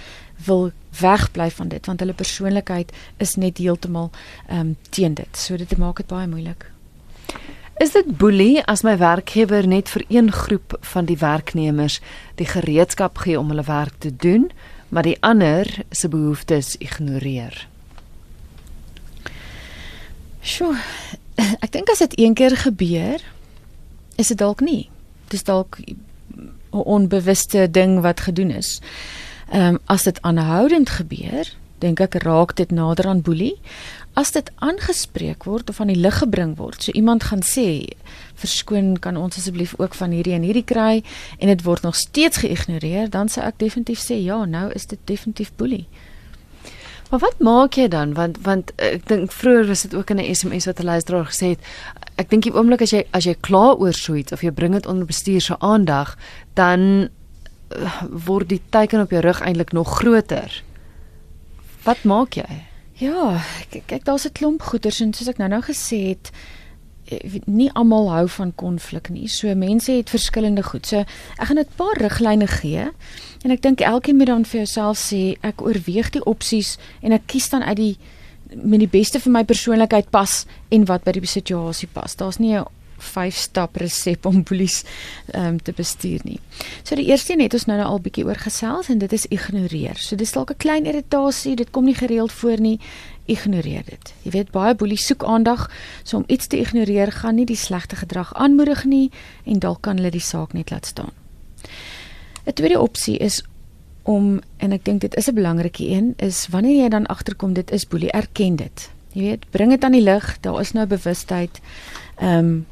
[0.46, 4.12] wil wegbly van dit want hulle persoonlikheid is net heeltemal
[4.48, 5.38] ehm um, teen dit.
[5.38, 6.72] So dit maak dit baie moeilik.
[7.78, 12.00] Is dit boelie as my werkgewer net vir een groep van die werknemers
[12.36, 14.50] die gereedskap gee om hulle werk te doen,
[14.90, 17.68] maar die ander se behoeftes ignoreer?
[20.42, 20.74] Sjoe.
[21.64, 23.22] Ek dink as dit een keer gebeur,
[24.18, 24.90] is dit dalk nie.
[25.30, 28.82] Dis dalk 'n onbewuste ding wat gedoen is.
[29.52, 33.56] Ehm um, as dit aanhoudend gebeur, dink ek raak dit nader aan boelie
[34.18, 37.86] as dit aangespreek word of aan die lig gebring word, so iemand gaan sê,
[38.42, 41.04] verskoon kan ons asseblief ook van hierdie en hierdie kry
[41.38, 45.00] en dit word nog steeds geïgnoreer, dan sou ek definitief sê ja, nou is dit
[45.06, 45.86] definitief boelie.
[47.12, 48.16] Maar wat maak jy dan?
[48.18, 51.48] Want want ek dink vroeër was dit ook in 'n SMS wat 'n luisteraar gesê
[51.54, 51.62] het.
[52.18, 54.74] Ek dink die oomblik as jy as jy klaar oor so iets of jy bring
[54.74, 56.18] dit onder bestuur se aandag,
[56.54, 57.10] dan
[58.10, 60.64] word die teken op jou rug eintlik nog groter.
[61.84, 62.64] Wat maak jy?
[62.98, 66.32] Ja, kyk, daar's 'n klomp goeters en soos ek nou-nou gesê het,
[67.06, 69.28] eh, nie almal hou van konflik nie.
[69.28, 70.86] So mense het verskillende goed.
[70.86, 70.98] So
[71.38, 72.92] ek gaan 'n paar riglyne gee
[73.44, 77.22] en ek dink elkeen moet dan vir jouself sê ek oorweeg die opsies en ek
[77.26, 77.98] kies dan uit die
[78.56, 82.16] met die beste vir my persoonlikheid pas en wat by die situasie pas.
[82.16, 82.66] Daar's nie 'n
[82.98, 84.84] vyf stap resep om polies
[85.36, 86.40] um, te bestuur nie.
[86.84, 89.26] So die eerste een het ons nou, nou al bietjie oor gesels en dit is
[89.34, 89.98] ignoreer.
[89.98, 92.80] So dis dalk 'n klein irritasie, dit kom nie gereeld voor nie.
[93.26, 94.14] Ignoreer dit.
[94.24, 95.72] Jy weet baie boelies soek aandag,
[96.04, 99.12] so om iets te ignoreer gaan nie die slegte gedrag aanmoedig nie
[99.46, 101.12] en dalk kan hulle die saak net laat staan.
[102.46, 103.44] 'n Tweede opsie is
[104.04, 107.72] om en ek dink dit is 'n belangrike een is wanneer jy dan agterkom dit
[107.72, 108.90] is boelie erken dit.
[109.12, 111.60] Jy weet, bring dit aan die lig, daar is nou bewustheid.
[112.16, 112.66] Ehm um,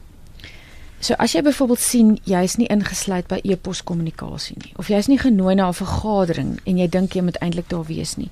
[1.06, 5.20] So as jy byvoorbeeld sien jy's nie ingesluit by e-pos kommunikasie nie of jy's nie
[5.22, 8.32] genooi na 'n vergadering en jy dink jy moet eintlik daar wees nie.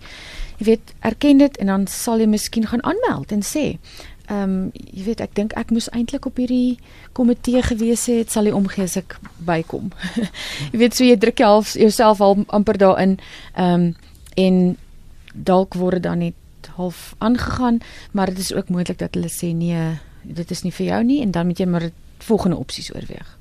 [0.58, 3.78] Jy weet, erken dit en dan sal jy miskien gaan aanmeld en sê,
[4.30, 6.80] ehm um, jy weet ek dink ek moes eintlik op hierdie
[7.14, 9.92] komitee gewees het, sal jy omgee as ek bykom.
[10.72, 13.20] jy weet so jy druk half jouself al amper daarin
[13.54, 13.96] ehm um,
[14.36, 14.78] en
[15.34, 16.34] dalk word dan net
[16.76, 17.82] half aangegaan,
[18.12, 21.22] maar dit is ook moontlik dat hulle sê nee, dit is nie vir jou nie
[21.22, 21.92] en dan moet jy maar
[22.24, 23.38] volgende opsies oorweeg.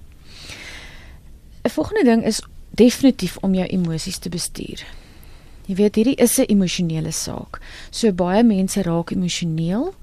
[1.63, 4.85] 'n Volgende ding is definitief om jou emosies te bestuur.
[5.67, 7.61] Jy weet hierdie is 'n emosionele saak.
[7.91, 9.95] So baie mense raak emosioneel.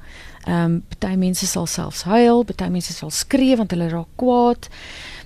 [0.48, 4.70] Ehm um, party mense sal selfs huil, party mense sal skree want hulle raak kwaad.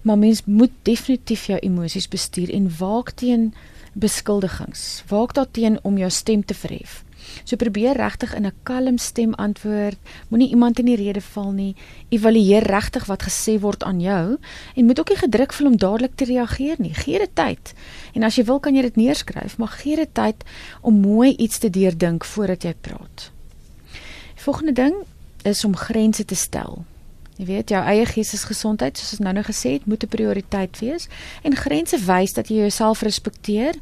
[0.02, 3.54] Maar mens moet definitief jou emosies bestuur en waak teen
[3.94, 5.04] beskuldigings.
[5.08, 7.04] Waak daarteen om jou stem te verhef.
[7.44, 9.98] So probeer regtig in 'n kalm stem antwoord.
[10.30, 11.76] Moenie iemand in die rede val nie.
[12.10, 14.38] Evalueer regtig wat gesê word aan jou
[14.76, 16.94] en moet ook nie gedruk voel om dadelik te reageer nie.
[16.94, 17.74] Gee dit tyd.
[18.14, 20.44] En as jy wil kan jy dit neerskryf, maar gee dit tyd
[20.82, 23.32] om mooi iets te deurdink voordat jy praat.
[24.36, 24.94] Die volgende ding
[25.44, 26.86] is om grense te stel.
[27.38, 31.08] Jy weet jou eie geestesgesondheid, soos ons nou nou gesê het, moet 'n prioriteit wees
[31.42, 33.74] en grense wys dat jy jouself respekteer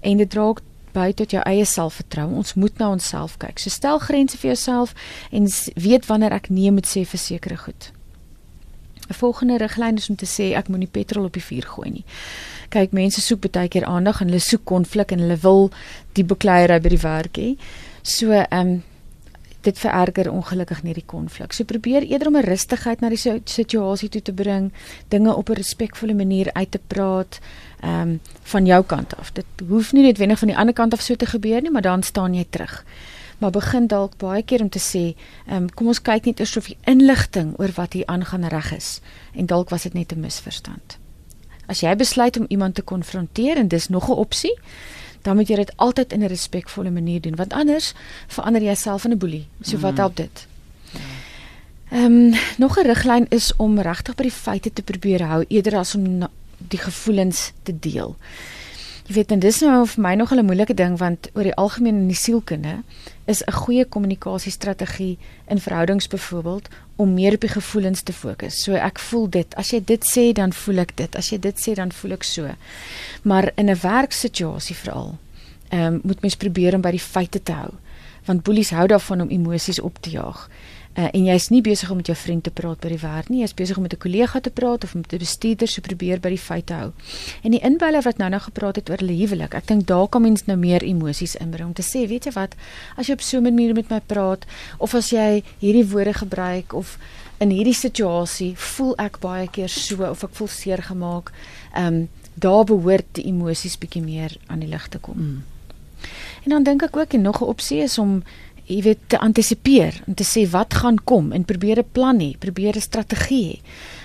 [0.00, 0.54] en dit dra
[0.96, 2.32] by tot jou eie selfvertroue.
[2.40, 3.60] Ons moet na onsself kyk.
[3.60, 4.96] So stel grense vir jouself
[5.30, 7.92] en weet wanneer ek nee moet sê vir sekere goed.
[9.06, 12.04] 'n Volgende riglyn is om te sê ek moenie petrol op die vuur gooi nie.
[12.74, 15.70] Kyk, mense soek baie keer aandag en hulle soek konflik en hulle wil
[16.18, 17.54] die bekleierery by die werk hê.
[18.02, 18.82] So ehm um,
[19.66, 21.54] dit vererger ongelukkig nie die konflik.
[21.54, 24.72] So probeer eerder om 'n rustigheid na die situasie toe te bring,
[25.08, 27.40] dinge op 'n respekvolle manier uit te praat,
[27.80, 29.32] ehm um, van jou kant af.
[29.32, 32.02] Dit hoef nie noodwendig van die ander kant af so te gebeur nie, maar dan
[32.02, 32.84] staan jy terug.
[33.38, 35.14] Maar begin dalk baie keer om te sê,
[35.46, 38.72] ehm um, kom ons kyk net eers of die inligting oor wat hier aangaan reg
[38.76, 39.00] is
[39.34, 40.98] en dalk was dit net 'n misverstand.
[41.66, 44.58] As jy besluit om iemand te konfronteer en dis nog 'n opsie,
[45.26, 47.94] dan moet jy dit altyd in 'n respekvolle manier doen want anders
[48.26, 49.46] verander jy jouself in 'n boelie.
[49.60, 49.98] So wat mm.
[49.98, 50.46] help dit?
[51.90, 55.76] Ehm um, nog 'n riglyn is om regtig by die feite te probeer hou eerder
[55.76, 58.16] as om die gevoelens te deel.
[59.06, 61.96] Jy weet en dis nou vir my nog 'n moeilike ding want oor die algemeen
[61.96, 62.82] in die sielkunde
[63.26, 68.62] is 'n goeie kommunikasiestrategie in verhoudings byvoorbeeld om meer op die gevoelens te fokus.
[68.62, 69.54] So ek voel dit.
[69.54, 71.16] As jy dit sê, dan voel ek dit.
[71.16, 72.48] As jy dit sê, dan voel ek so.
[73.22, 75.18] Maar in 'n werksituasie veral,
[75.68, 77.70] ehm um, moet mens probeer om by die feite te hou.
[78.24, 80.48] Want boelies hou daarvan om emosies op te jaag.
[80.96, 83.42] Uh, en jy's nie besig om met jou vriend te praat by die werk nie,
[83.42, 86.28] jy's besig om met 'n kollega te praat of met 'n bestuurder se probeer by
[86.28, 86.92] die feite hou.
[87.42, 90.22] En die inbeller wat nou nou gepraat het oor hulle huwelik, ek dink daar kan
[90.22, 92.54] mens nou meer emosies inbring om te sê, weet jy wat,
[92.96, 94.46] as jy op so 'n manier met my praat
[94.78, 96.98] of as jy hierdie woorde gebruik of
[97.38, 101.32] in hierdie situasie voel ek baie keer so of ek voel seer gemaak,
[101.74, 105.16] ehm um, daar behoort die emosies bietjie meer aan die lig te kom.
[105.16, 105.42] Mm.
[106.44, 108.22] En dan dink ek ook en nog 'n opsie is om
[108.66, 112.36] jy weet te antisipeer en te sê wat gaan kom en probeer 'n plan hê,
[112.38, 113.60] probeer 'n strategie hê.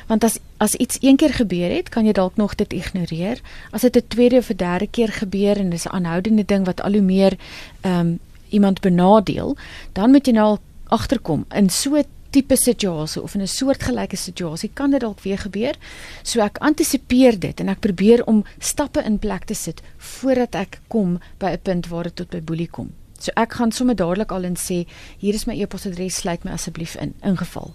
[0.08, 3.41] Want as as iets een keer gebeur het, kan jy dalk nog dit ignoreer.
[3.71, 6.82] As dit 'n tweede of 'n derde keer gebeur en dis 'n aanhoudende ding wat
[6.82, 7.38] al hoe meer
[7.82, 8.19] ehm um,
[8.50, 9.56] iemand benadeel,
[9.93, 14.71] dan moet jy nou agterkom in so 'n tipe situasie of in 'n soortgelyke situasie
[14.74, 15.76] kan dit dalk weer gebeur.
[16.24, 20.80] So ek antisipeer dit en ek probeer om stappe in plek te sit voordat ek
[20.88, 23.01] kom by 'n punt waar dit tot by boelie kom.
[23.22, 24.86] So ek gaan sommer dadelik al en sê
[25.22, 27.74] hier is my e-posadres, sluit my asseblief in ingeval.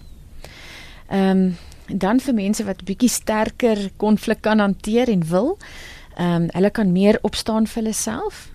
[1.08, 1.56] Ehm um,
[1.86, 5.52] dan vir mense wat bietjie sterker konflik kan hanteer en wil,
[6.16, 8.48] ehm um, hulle kan meer opstaan vir hulle self.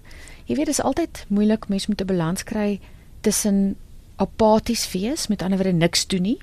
[0.46, 2.80] Jy weet dit is altyd moeilik mens moet 'n balans kry
[3.22, 3.76] tussen
[4.16, 6.40] apaties wees, met ander woorde niks doen nie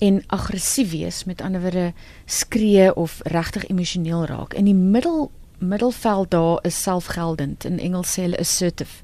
[0.00, 1.92] en aggressief wees, met ander woorde
[2.24, 4.54] skree of regtig emosioneel raak.
[4.54, 9.02] In die middel middelveld daar is selfgeldend in Engels sê hulle assertive.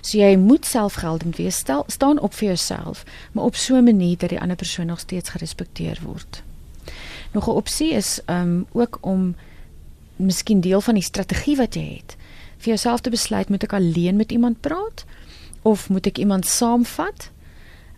[0.00, 4.16] So jy moet selfgeldend wees, stel, staan op vir jouself, maar op so 'n manier
[4.16, 6.42] dat die ander persoon nog steeds gerespekteer word.
[7.32, 9.34] Nog 'n opsie is um ook om
[10.16, 12.16] miskien deel van die strategie wat jy het,
[12.58, 15.04] vir jouself te besluit moet ek alleen met iemand praat
[15.62, 17.30] of moet ek iemand saamvat?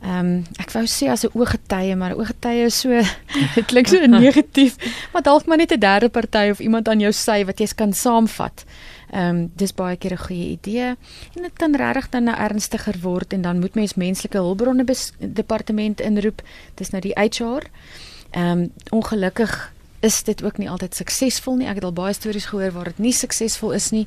[0.03, 2.89] Ehm um, ek wou sê as 'n ooggetuie, maar ooggetuie is so
[3.55, 4.77] dit klink so negatief,
[5.13, 7.93] maar dalk maar net 'n derde party of iemand aan jou sy wat jy kan
[7.93, 8.65] saamvat.
[9.11, 10.97] Ehm um, dis baie keer 'n goeie idee
[11.35, 14.85] en dit kan regtig dan nou ernstiger word en dan moet mens menslike hulpbronne
[15.19, 16.43] departement inroep.
[16.75, 17.67] Dis nou die HR.
[18.31, 21.67] Ehm um, ongelukkig is dit ook nie altyd suksesvol nie.
[21.67, 24.05] Ek het al baie stories gehoor waar dit nie suksesvol is nie.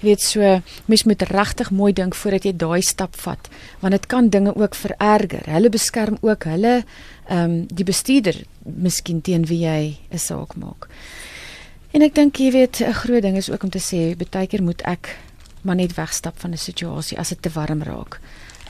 [0.00, 4.06] Jy weet so, mens moet regtig mooi dink voordat jy daai stap vat, want dit
[4.06, 5.44] kan dinge ook vererger.
[5.50, 6.84] Hulle beskerm ook hulle
[7.28, 10.88] ehm um, die bestuurder miskien teen wie jy 'n saak maak.
[11.92, 14.62] En ek dink jy weet 'n groot ding is ook om te sê, baie keer
[14.62, 15.16] moet ek
[15.62, 18.20] maar net wegstap van 'n situasie as dit te warm raak.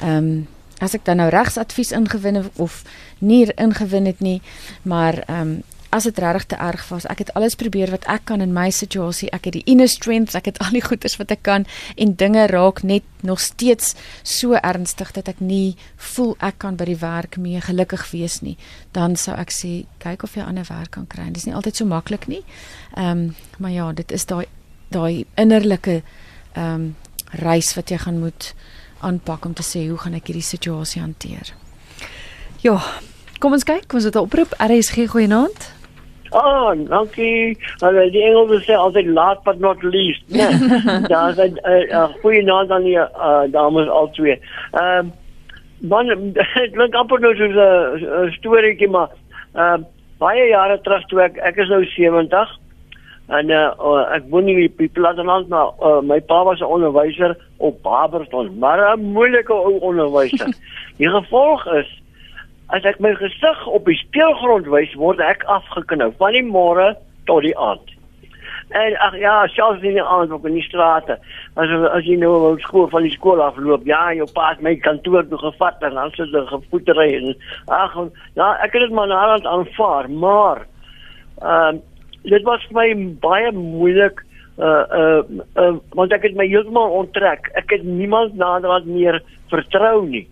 [0.00, 0.46] Ehm um,
[0.78, 2.82] as ek dan nou regsadvies ingewin of
[3.18, 4.42] nie ingewin het nie,
[4.82, 5.62] maar ehm um,
[5.94, 7.06] as dit regtig te erg was.
[7.06, 9.30] Ek het alles probeer wat ek kan in my situasie.
[9.36, 12.48] Ek het die inner strength, ek het al die goeders wat ek kan en dinge
[12.50, 15.76] raak net nog steeds so ernstig dat ek nie
[16.12, 18.56] voel ek kan by die werk mee gelukkig wees nie.
[18.96, 21.28] Dan sou ek sê kyk of jy ander werk kan kry.
[21.30, 22.42] Dit is nie altyd so maklik nie.
[22.96, 23.24] Ehm um,
[23.58, 24.46] maar ja, dit is daai
[24.90, 26.02] daai innerlike
[26.54, 26.94] ehm um,
[27.34, 28.52] reis wat jy gaan moet
[29.02, 31.54] aanpak om te sê hoe gaan ek hierdie situasie hanteer.
[32.62, 32.78] Ja,
[33.42, 34.54] kom ons kyk, kom ons het 'n oproep.
[34.58, 35.72] RSG goeienaand.
[36.34, 37.56] Oh, dankie.
[37.80, 40.48] Hulle die Engels sê altyd last but not least, né?
[41.12, 41.58] Daar's 'n
[42.22, 44.40] goeie naam aan die uh, dames al twee.
[44.72, 45.12] Ehm uh,
[45.88, 49.10] man, dit klink amper nou soos 'n storieetjie maar
[49.54, 49.86] ehm uh,
[50.18, 52.52] baie jare terug toe ek ek is nou 70
[53.34, 53.72] en uh,
[54.14, 58.58] ek woon nie op die platteland maar uh, my pa was 'n onderwyser op Barberton,
[58.58, 60.52] maar 'n moeilike onderwyser.
[60.98, 62.02] Die gevolg is
[62.72, 66.94] as ek my gesig op die speelgrond wys, word ek afgeknou van die môre
[67.28, 67.90] tot die aand.
[68.74, 71.18] En ag ja, selfs in die aand op in die strate.
[71.60, 74.74] As as jy nou op skool van die skool afloop, ja, jou pa het my
[74.82, 77.34] kantoor toe gevat en dan sit hulle gevoetery en
[77.68, 77.98] ag
[78.34, 80.64] ja, ek het dit maar naderhand aanvaar, maar
[81.42, 81.82] ehm uh,
[82.24, 82.88] dit was vir my
[83.20, 84.22] baie moeilik
[84.56, 85.22] uh uh,
[85.60, 87.50] uh want ek het my heeltemal onttrek.
[87.58, 89.20] Ek het niemand naderhand meer
[89.52, 90.24] vertrou nie.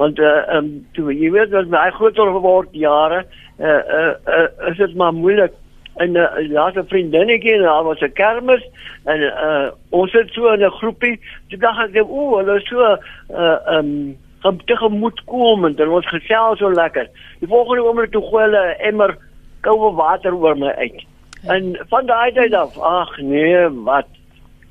[0.00, 3.24] Want uh um toe jy weet dat my groter geword jare
[3.60, 5.52] uh uh, uh is dit maar moeilik
[6.00, 8.64] en uh, daar's 'n vriendinnetjie en daar was 'n kermis
[9.04, 11.20] en uh ons het so 'n groepie.
[11.48, 16.72] Toe dink ek, o, hulle so uh um gaan tegemoet kom en ons gesels so
[16.72, 17.06] lekker.
[17.40, 19.16] Die volgende oomblik toe gooi hulle emmer
[19.60, 21.04] koue water oor my uit.
[21.44, 24.08] En van daai tyd af, ag nee, wat?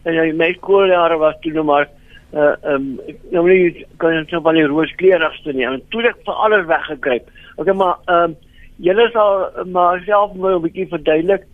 [0.03, 1.87] En ja, my skooljare was toe nog maar
[2.33, 2.99] uh um
[3.33, 5.65] nou nie kan jy net van die rooskleurigste nie.
[5.65, 7.31] En toe ek vir alles weggekruip.
[7.57, 8.35] Okay, maar um
[8.77, 11.47] julle sal maar self moet 'n bietjie verduidelik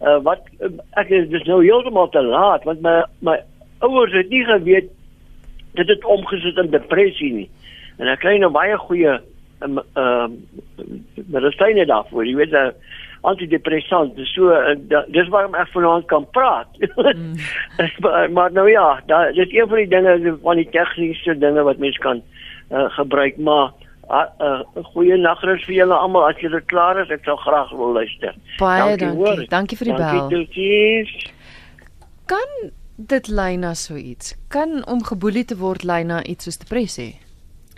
[0.00, 0.46] uh wat
[0.96, 3.36] ek is dis nou heeltemal te laat want my my
[3.80, 4.90] ouers het nie geweet
[5.74, 7.50] dit het omgesit in depressie nie.
[7.98, 9.20] En ek kry nou baie goeie
[9.62, 10.32] ehm um,
[11.30, 12.26] medisyne daarvoor.
[12.26, 12.70] Jy weet uh,
[13.22, 14.18] antidepressant.
[14.34, 14.74] So uh,
[15.14, 16.68] dis waarom ek vanaand kan praat.
[17.12, 17.34] Mm.
[18.00, 21.62] maar, maar nou ja, da, dit is een van die dinge van die tegniese dinge
[21.62, 22.22] wat mens kan
[22.70, 23.72] uh, gebruik, maar
[24.08, 27.10] 'n uh, uh, goeie nagrus vir julle almal as julle klaar is.
[27.10, 28.34] Ek sal graag wil luister.
[28.58, 29.24] Baie dankie.
[29.24, 30.28] Dankie, dankie vir die bel.
[30.28, 31.32] Dankie.
[32.26, 34.34] Kan dit lei na so iets?
[34.48, 37.18] Kan om geboelie te word lei na iets soos depressie?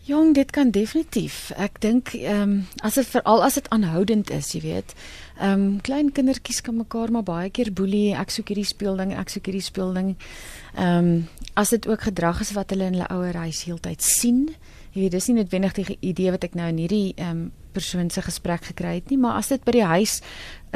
[0.05, 1.49] Jong, dit kan definitief.
[1.57, 4.93] Ek dink ehm um, as dit veral as dit aanhoudend is, jy weet.
[5.39, 8.13] Ehm um, klein kindertjies kan mekaar maar baie keer boelie.
[8.13, 10.13] Ek soek hierdie speelding, ek soek hierdie speelding.
[10.77, 11.25] Ehm um,
[11.57, 14.45] as dit ook gedrag is wat hulle in hulle ouer huis heeltyd sien.
[14.93, 18.11] Jy weet, dis nie noodwendig die idee wat ek nou in hierdie ehm um, persoon
[18.11, 20.21] se gesprek gekry het nie, maar as dit by die huis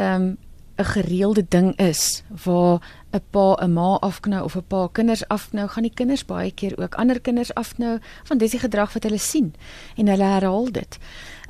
[0.01, 0.37] ehm um,
[0.79, 5.69] 'n gereelde ding is waar 'n pa 'n ma afknou of 'n pa kinders afknou,
[5.69, 9.19] gaan die kinders baie keer ook ander kinders afknou want dis die gedrag wat hulle
[9.19, 9.55] sien
[9.97, 10.99] en hulle herhaal dit.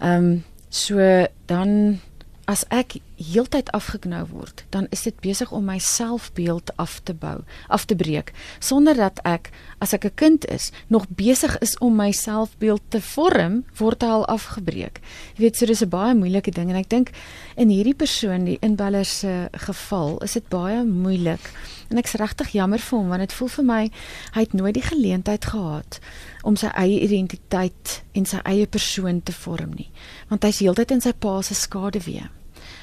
[0.01, 2.01] Ehm um, so dan
[2.45, 7.43] as ek heeltyd afgeknou word, dan is dit besig om my selfbeeld af te bou,
[7.67, 9.51] af te breek, sonder dat ek
[9.83, 14.09] as ek 'n kind is, nog besig is om my selfbeeld te vorm, word hy
[14.09, 15.01] al afgebreek.
[15.35, 17.11] Jy weet, so dis 'n baie moeilike ding en ek dink
[17.57, 21.51] in hierdie persoon, die inbeller se geval, is dit baie moeilik.
[21.91, 23.91] En ek's regtig jammer vir hom want dit voel vir my
[24.33, 25.99] hy het nooit die geleentheid gehad
[26.43, 29.91] om sy eie identiteit en sy eie persoon te vorm nie,
[30.29, 32.29] want hy's heeltyd in sy pa se skaduwee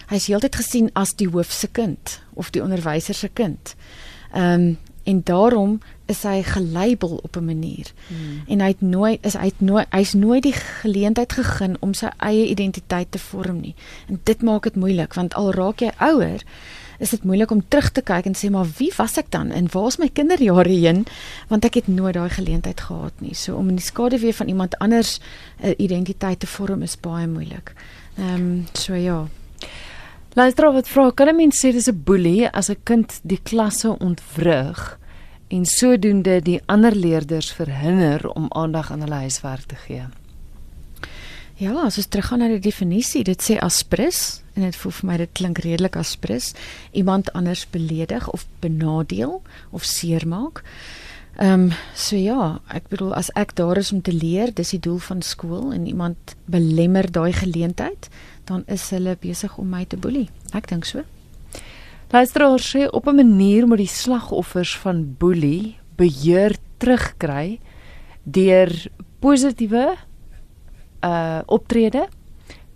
[0.08, 3.76] hy is heeltyd gesien as die hoof se kind of die onderwyser se kind.
[4.34, 7.92] Ehm um, en daarom is hy gelabel op 'n manier.
[8.08, 8.42] Hmm.
[8.48, 12.10] En hy het nooit is hy het nooit hy's nooit die geleentheid gegee om sy
[12.18, 13.76] eie identiteit te vorm nie.
[14.08, 16.44] En dit maak dit moeilik want al raak jy ouer,
[17.00, 19.68] is dit moeilik om terug te kyk en sê maar wie was ek dan en
[19.72, 21.06] waar is my kinderjare heen
[21.48, 23.34] want ek het nooit daai geleentheid gehad nie.
[23.34, 25.20] So om in die skaduwee van iemand anders
[25.60, 27.74] 'n uh, identiteit te vorm is baie moeilik.
[28.18, 29.28] Ehm um, so ja.
[30.36, 33.98] Luister wat vra, kan 'n mens sê dis 'n boelie as 'n kind die klasse
[34.00, 35.00] ontwrig
[35.48, 40.04] en sodoende die ander leerders verhinder om aandag aan hulle huiswerk te gee?
[41.56, 45.18] Ja, as ons teruggaan na die definisie, dit sê aspris en dit voel vir my
[45.18, 46.54] dit klink redelik aspris,
[46.92, 50.64] iemand anders beledig of benadeel of seermaak.
[51.36, 54.80] Ehm um, so ja, ek bedoel as ek daar is om te leer, dis die
[54.80, 58.10] doel van skool en iemand belemmer daai geleentheid,
[58.46, 60.30] dan is hulle besig om my te boelie.
[60.54, 61.04] Ek dink so.
[62.12, 67.60] Luisteraar sê op 'n manier moet die slagoffers van boelie beheer terugkry
[68.24, 68.72] deur
[69.20, 69.96] positiewe
[71.02, 72.08] uh optrede,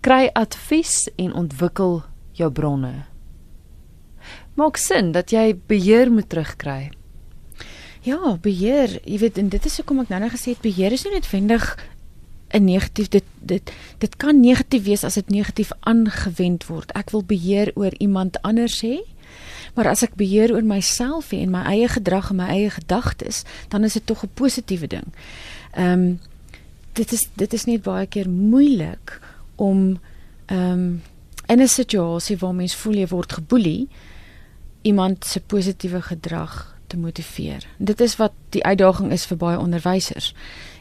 [0.00, 2.02] kry advies en ontwikkel
[2.32, 3.04] jou bronne.
[4.54, 6.90] Maak sin dat jy beheer moet terugkry.
[8.02, 11.04] Ja, beheer, jy weet en dit is hoekom ek nou net gesê het beheer is
[11.04, 11.76] nie noodwendig
[12.50, 16.92] 'n negatief dit dit dit kan negatief wees as dit negatief aangewend word.
[16.92, 18.98] Ek wil beheer oor iemand anders hê.
[19.74, 23.84] Maar as ek beheer oor myself en my eie gedrag en my eie gedagtes, dan
[23.84, 25.06] is dit tog 'n positiewe ding.
[25.72, 26.20] Ehm um,
[26.92, 29.20] dit is dit is net baie keer moeilik
[29.56, 30.00] om
[30.46, 31.02] ehm um,
[31.46, 33.88] in 'n situasie waar mens voel jy word geboelie
[34.82, 37.66] iemand se positiewe gedrag te motiveer.
[37.78, 40.34] Dit is wat die uitdaging is vir baie onderwysers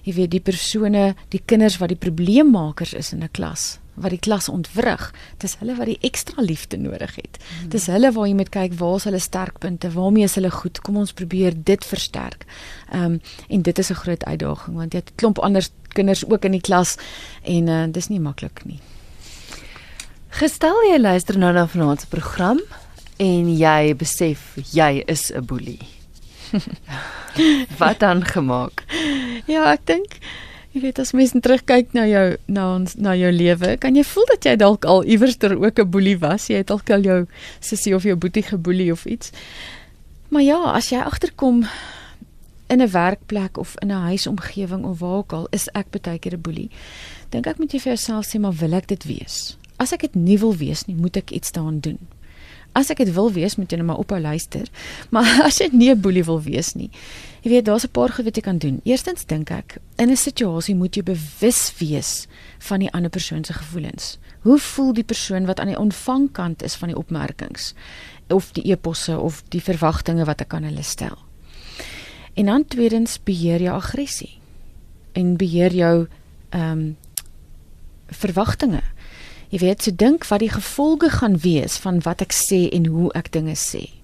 [0.10, 4.20] jy weet die persone, die kinders wat die probleemmakers is in 'n klas, wat die
[4.20, 7.38] klas ontwrig, dis hulle wat die ekstra liefde nodig het.
[7.38, 7.70] Hmm.
[7.70, 10.82] Dis hulle waar jy moet kyk waar is hulle sterkpunte, waarmee is hulle goed?
[10.82, 12.46] Kom ons probeer dit versterk.
[12.92, 16.26] Ehm um, en dit is 'n groot uitdaging want jy het 'n klomp ander kinders
[16.26, 16.98] ook in die klas
[17.44, 18.80] en uh, dis nie maklik nie.
[20.30, 22.60] Gestel jy luister nou na vanaand se program
[23.18, 25.82] en jy besef jy is 'n boelie.
[27.80, 28.79] Wat dan gemaak?
[29.50, 30.20] Ja, ek dink
[30.70, 34.28] jy weet as mens terugkyk na jou na ons na jou lewe, kan jy voel
[34.30, 36.48] dat jy dalk al iewers ter ook 'n boelie was.
[36.48, 37.26] Jy het dalk al jou
[37.60, 39.32] sussie of jou boetie geboelie of iets.
[40.30, 41.66] Maar ja, as jy agterkom
[42.70, 46.34] in 'n werkplek of in 'n huisomgewing of waar ook al, is ek baie keer
[46.34, 46.70] 'n boelie.
[47.30, 49.58] Dink ek moet jy vir jouself sê, maar wil ek dit wees?
[49.78, 51.98] As ek dit nie wil wees nie, moet ek iets daaraan doen.
[52.74, 54.68] As ek dit wil wees, moet jy net maar ophou luister.
[55.10, 56.90] Maar as jy nie 'n boelie wil wees nie,
[57.42, 58.82] jy weet daar's 'n paar goed wat jy kan doen.
[58.84, 62.28] Eerstens dink ek, in 'n situasie moet jy bewus wees
[62.60, 64.18] van die ander persoon se gevoelens.
[64.42, 67.74] Hoe voel die persoon wat aan die ontvangkant is van die opmerkings
[68.30, 71.18] of die eposse of die verwagtinge wat ek aan hulle stel?
[72.34, 74.40] En dan tweedens beheer jou aggressie
[75.12, 76.08] en beheer jou
[76.50, 76.98] ehm um,
[78.10, 78.82] verwagtinge.
[79.50, 83.12] Jy weet, so dink wat die gevolge gaan wees van wat ek sê en hoe
[83.18, 83.99] ek dinge sê.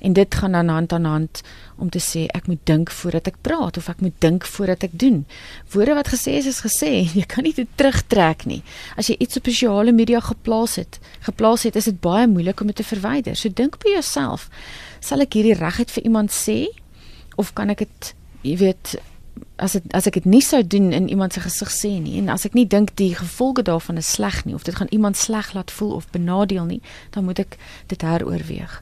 [0.00, 1.42] En dit gaan dan hand aan hand
[1.76, 4.98] om te sê ek moet dink voordat ek praat of ek moet dink voordat ek
[4.98, 5.24] doen.
[5.72, 8.62] Woorde wat gesê is is gesê, jy kan nie dit terugtrek nie.
[8.96, 12.70] As jy iets op sosiale media geplaas het, geplaas het, is dit baie moeilik om
[12.70, 13.36] dit te verwyder.
[13.36, 14.48] So dink by jouself,
[15.00, 16.66] sal ek hierdie regheid vir iemand sê
[17.38, 18.98] of kan ek dit jy weet
[19.58, 22.30] as het, as ek dit nie sou doen in iemand se gesig sê nie en
[22.32, 25.52] as ek nie dink die gevolge daarvan is sleg nie of dit gaan iemand sleg
[25.54, 26.80] laat voel of benadeel nie,
[27.14, 27.58] dan moet ek
[27.90, 28.78] dit heroorweeg.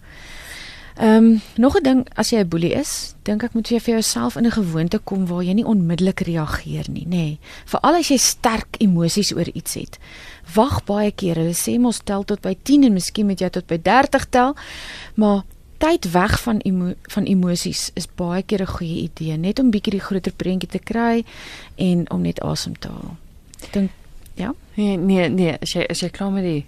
[0.97, 3.94] Ehm um, nog 'n ding as jy 'n boelie is, dink ek moet jy vir
[3.94, 7.09] jouself in 'n gewoonte kom waar jy nie onmiddellik reageer nie, nê.
[7.09, 7.38] Nee.
[7.64, 9.99] Veral as jy sterk emosies oor iets het.
[10.55, 11.34] Wag baie keer.
[11.34, 14.57] Hulle sê mos tel tot by 10 en miskien moet jy tot by 30 tel.
[15.14, 15.42] Maar
[15.78, 19.90] tyd weg van emo van emosies is baie keer 'n goeie idee, net om bietjie
[19.90, 21.24] die groter prentjie te kry
[21.74, 23.16] en om net asem te haal.
[23.62, 23.90] Ek dink
[24.34, 24.55] ja.
[24.74, 26.64] Nee, nee, nee, as jy as jy klaar met die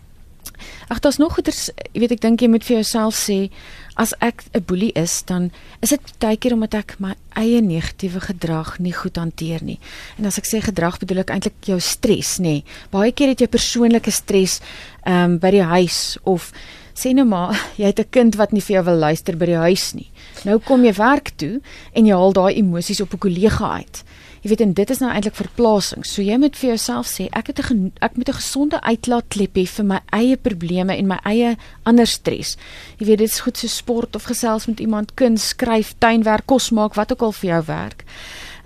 [0.88, 3.50] Ag, daar's nog goeders, jy weet ek dink jy moet vir jouself sê
[3.99, 5.51] as ek 'n boelie is, dan
[5.82, 9.78] is dit baie keer omdat ek my eie negatiewe gedrag nie goed hanteer nie.
[10.18, 12.62] En as ek sê gedrag bedoel ek eintlik jou stres, nê.
[12.90, 14.61] Baie keer het jy persoonlike stres
[15.05, 16.53] ehm um, by die huis of
[16.94, 19.62] sê nou maar jy het 'n kind wat nie vir jou wil luister by die
[19.66, 20.11] huis nie.
[20.44, 21.61] Nou kom jy werk toe
[21.92, 24.05] en jy haal daai emosies op 'n kollega uit.
[24.43, 26.07] Jy weet en dit is nou eintlik verplasing.
[26.07, 29.66] So jy moet vir jouself sê ek het 'n ek moet 'n gesonde uitlaatklep hê
[29.66, 32.57] vir my eie probleme en my eie ander stres.
[32.99, 36.70] Jy weet dit is goed so sport of gesels met iemand, kuns, skryf, tuinwerk, kos
[36.70, 38.05] maak, wat ook al vir jou werk.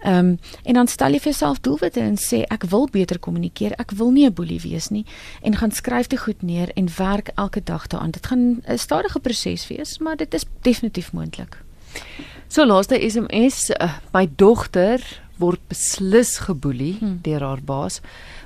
[0.03, 3.73] Ehm um, en dan stel jy vir jouself doelwitte en sê ek wil beter kommunikeer.
[3.79, 5.05] Ek wil nie 'n boelie wees nie
[5.43, 8.11] en gaan skryf dit goed neer en werk elke dag daaraan.
[8.11, 11.63] Dit gaan 'n stadige proses wees, maar dit is definitief moontlik.
[12.49, 17.19] So laaste SMS, uh, my dogter word beslis geboelie hmm.
[17.27, 18.01] deur haar baas.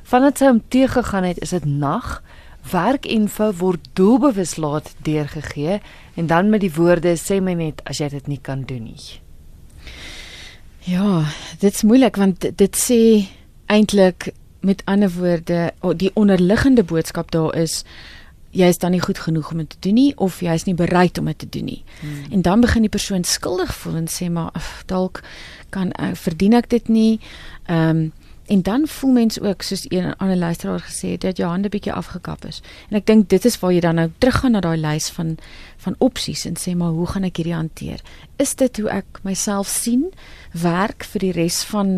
[0.07, 2.20] Vandat sy hom teëgegaan het, is dit nag.
[2.66, 5.78] Werkinfo word doelbewus laat deurgegee
[6.18, 9.20] en dan met die woorde sê my net as jy dit nie kan doen nie.
[10.86, 11.26] Ja,
[11.62, 13.01] dit's moeilik want dit sê
[13.70, 14.32] eintlik
[14.66, 17.84] met ander woorde die onderliggende boodskap daar is
[18.57, 20.76] jy is dan nie goed genoeg om dit te doen nie of jy is nie
[20.76, 21.82] bereid om dit te doen nie.
[22.00, 22.22] Hmm.
[22.38, 24.54] En dan begin die persoon skuldig voel en sê maar
[24.86, 25.22] dalk
[25.74, 27.11] kan ek verdien ek dit nie.
[27.66, 28.07] Ehm um,
[28.46, 31.92] En dan voel mens ook soos een ander luisteraar gesê het dat jou hande bietjie
[31.92, 32.62] afgekap is.
[32.90, 35.34] En ek dink dit is waar jy dan nou teruggaan na daai lys van
[35.82, 38.02] van opsies en sê maar hoe gaan ek hierdie hanteer?
[38.38, 40.07] Is dit hoe ek myself sien
[40.54, 41.90] werk vir die res van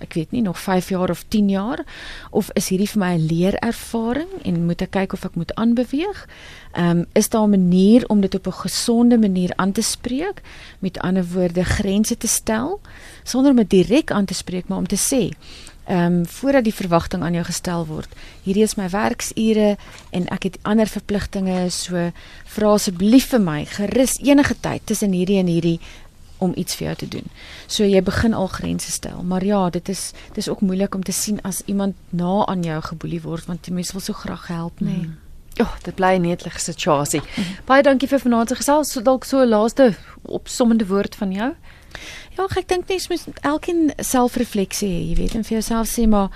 [0.00, 1.84] ek weet nie nog 5 jaar of 10 jaar
[2.30, 6.26] of is hierdie vir my 'n leerervaring en moet ek kyk of ek moet aanbeweeg?
[6.72, 10.42] Ehm um, is daar 'n manier om dit op 'n gesonde manier aan te spreek?
[10.78, 12.80] Met ander woorde grense te stel
[13.22, 15.34] sonder om dit direk aan te spreek maar om te sê
[15.90, 18.12] ehm um, voordat die verwagting aan jou gestel word.
[18.42, 19.76] Hierdie is my werksure
[20.10, 22.12] en ek het ander verpligtinge, so
[22.44, 25.80] vra asseblief vir my gerus enige tyd tussen hierdie en hierdie
[26.40, 27.26] om iets vir jou te doen.
[27.66, 29.22] So jy begin al grense stel.
[29.22, 32.80] Maar ja, dit is dis ook moeilik om te sien as iemand na aan jou
[32.82, 34.96] geboelie word want die mens wil so graag help, nê.
[34.96, 35.10] Nee.
[35.58, 37.20] Ja, oh, dit bly 'n netelige situasie.
[37.20, 37.44] Mm.
[37.64, 38.92] Baie dankie vir vanaand se gesels.
[38.92, 41.52] So dalk so 'n laaste opsommende woord van jou.
[42.36, 46.08] Ja, ek dink net mens moet elkeen selfrefleksie hê, jy weet, en vir jouself sê
[46.08, 46.30] maar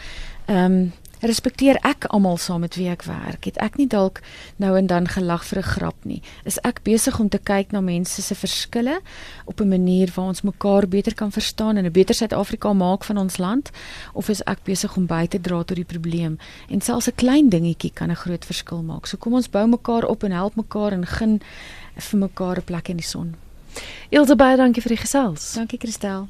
[0.46, 0.92] ehm um,
[1.24, 3.44] respekteer ek almal saam met wie ek werk.
[3.48, 4.20] Het ek nie dalk
[4.62, 6.22] nou en dan gelag vir 'n grap nie.
[6.44, 9.00] Is ek besig om te kyk na mense se verskille
[9.44, 13.18] op 'n manier waar ons mekaar beter kan verstaan en 'n beter Suid-Afrika maak van
[13.18, 13.70] ons land
[14.12, 16.38] of is ek besig om by te dra tot die probleem?
[16.68, 19.06] En selfs 'n klein dingetjie kan 'n groot verskil maak.
[19.06, 21.40] So kom ons bou mekaar op en help mekaar en gun
[21.96, 23.43] vir mekaar 'n plek in die son.
[24.14, 25.52] Ilse baie dankie vir die gesels.
[25.58, 26.28] Dankie Christel.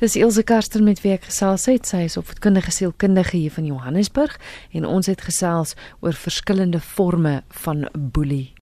[0.00, 1.86] Dis Ilse Karster met wie ek gesels het.
[1.86, 4.38] Sy is opvoedkundige sielkundige hier van Johannesburg
[4.72, 8.59] en ons het gesels oor verskillende forme van boelie